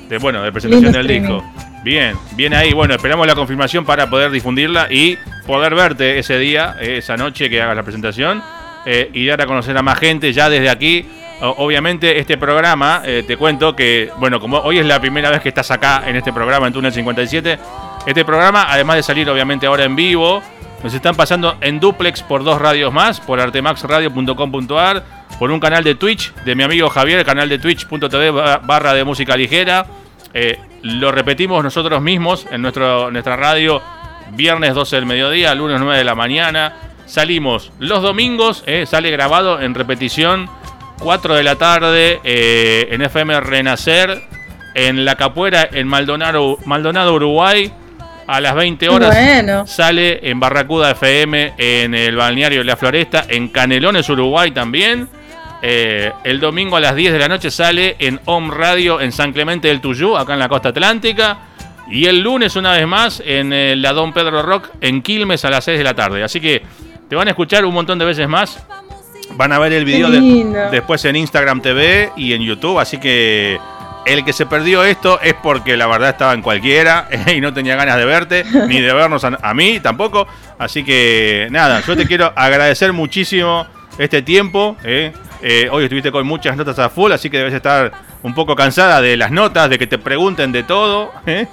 [0.07, 1.43] de, bueno, de presentación del disco.
[1.83, 2.73] Bien, bien ahí.
[2.73, 5.17] Bueno, esperamos la confirmación para poder difundirla y
[5.47, 8.43] poder verte ese día, esa noche que hagas la presentación
[8.85, 11.05] eh, y dar a conocer a más gente ya desde aquí.
[11.43, 15.49] Obviamente este programa, eh, te cuento que, bueno, como hoy es la primera vez que
[15.49, 17.57] estás acá en este programa en Túnel 57,
[18.05, 20.43] este programa, además de salir obviamente ahora en vivo,
[20.83, 25.03] nos están pasando en duplex por dos radios más, por artemaxradio.com.ar,
[25.39, 28.29] por un canal de Twitch de mi amigo Javier, canal de twitch.tv
[28.63, 29.87] barra de música ligera.
[30.33, 33.81] Eh, lo repetimos nosotros mismos en nuestro, nuestra radio,
[34.31, 36.73] viernes 12 del mediodía, lunes 9 de la mañana.
[37.05, 40.49] Salimos los domingos, eh, sale grabado en repetición,
[40.99, 44.21] 4 de la tarde eh, en FM Renacer,
[44.75, 47.73] en La Capuera, en Maldonado, Maldonado Uruguay.
[48.27, 53.49] A las 20 horas sale en Barracuda FM, en el balneario de La Floresta, en
[53.49, 55.09] Canelones, Uruguay también.
[55.61, 59.31] Eh, el domingo a las 10 de la noche sale en Home Radio en San
[59.31, 61.37] Clemente del Tuyú, acá en la costa atlántica.
[61.89, 65.49] Y el lunes, una vez más, en eh, la Don Pedro Rock en Quilmes a
[65.49, 66.23] las 6 de la tarde.
[66.23, 66.63] Así que
[67.09, 68.63] te van a escuchar un montón de veces más.
[69.35, 70.09] Van a ver el video
[70.71, 72.79] después en Instagram TV y en YouTube.
[72.79, 73.59] Así que
[74.05, 77.75] el que se perdió esto es porque la verdad estaba en cualquiera y no tenía
[77.75, 80.27] ganas de verte, ni de vernos a, mí tampoco.
[80.57, 83.67] Así que nada, yo te quiero agradecer muchísimo
[83.97, 84.75] este tiempo.
[84.83, 85.11] ¿eh?
[85.41, 87.91] Eh, hoy estuviste con muchas notas a full, así que debes estar
[88.21, 91.11] un poco cansada de las notas, de que te pregunten de todo.
[91.25, 91.47] ¿eh?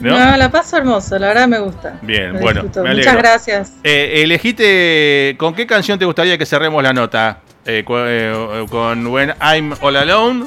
[0.00, 0.36] ¿No?
[0.36, 1.98] la paso hermoso, la verdad me gusta.
[2.02, 2.62] Bien, bueno.
[2.64, 3.72] Muchas gracias.
[3.84, 7.40] Eh, elegiste, ¿con qué canción te gustaría que cerremos la nota?
[7.66, 10.46] Eh, eh, con, When I'm All Alone.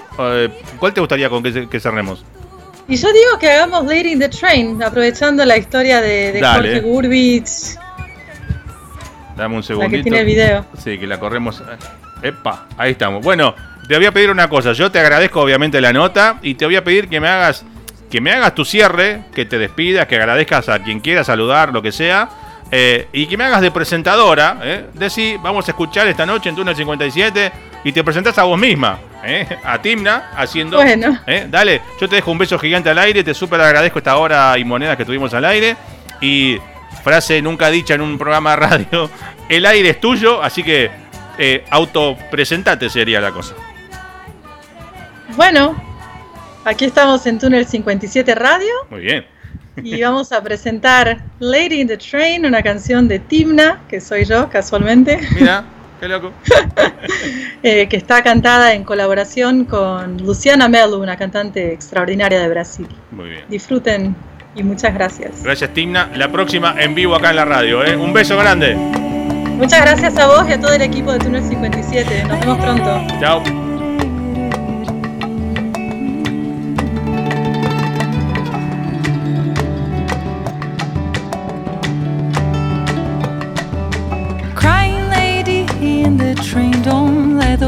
[0.79, 2.25] ¿Cuál te gustaría con que, cerremos?
[2.87, 7.77] Y yo digo que hagamos Leading the Train, aprovechando la historia de, Jorge Gurbich.
[9.37, 9.91] Dame un segundito.
[9.91, 10.65] La que tiene el video.
[10.83, 11.61] Sí, que la corremos.
[12.23, 13.21] Epa, ahí estamos.
[13.23, 13.53] Bueno,
[13.87, 14.71] te voy a pedir una cosa.
[14.71, 17.65] Yo te agradezco obviamente la nota y te voy a pedir que me hagas
[18.09, 21.81] que me hagas tu cierre, que te despidas, que agradezcas a quien quiera saludar, lo
[21.81, 22.29] que sea.
[22.69, 24.85] Eh, y que me hagas de presentadora, ¿eh?
[24.93, 27.51] Decir, vamos a escuchar esta noche en Túnel 57
[27.83, 29.47] y te presentás a vos misma, ¿eh?
[29.63, 30.77] a Timna, haciendo.
[30.77, 31.19] Bueno.
[31.25, 31.47] ¿eh?
[31.49, 34.63] Dale, yo te dejo un beso gigante al aire, te súper agradezco esta hora y
[34.63, 35.75] monedas que tuvimos al aire.
[36.21, 36.59] Y
[37.03, 39.09] frase nunca dicha en un programa de radio:
[39.49, 41.02] el aire es tuyo, así que
[41.69, 43.55] autopresentate sería la cosa.
[45.35, 45.75] Bueno,
[46.65, 48.71] Aquí estamos en Túnel 57 Radio.
[48.89, 49.25] Muy bien.
[49.83, 54.49] Y vamos a presentar Lady in the Train, una canción de Timna, que soy yo
[54.49, 55.19] casualmente.
[55.35, 55.65] Mira,
[55.99, 56.31] qué loco.
[57.63, 62.87] Eh, que está cantada en colaboración con Luciana Melu, una cantante extraordinaria de Brasil.
[63.11, 63.43] Muy bien.
[63.49, 64.15] Disfruten
[64.55, 65.43] y muchas gracias.
[65.43, 66.11] Gracias, Timna.
[66.15, 67.83] La próxima en vivo acá en la radio.
[67.83, 67.97] ¿eh?
[67.97, 69.02] Un beso grande.
[69.57, 72.23] Muchas gracias a vos y a todo el equipo de Túnel 57.
[72.25, 73.07] Nos vemos pronto.
[73.19, 73.43] Chao.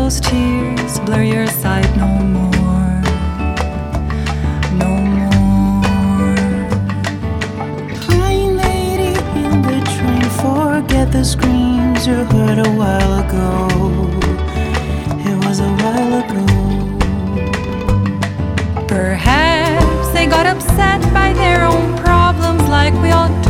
[0.05, 3.01] those tears blur your sight no more.
[4.81, 6.35] No more.
[8.05, 9.13] Crying lady
[9.43, 11.23] in the train, forget the
[12.03, 13.67] you heard a while ago.
[15.29, 16.45] It was a while ago.
[18.85, 23.44] Perhaps they got upset by their own problems like we all do.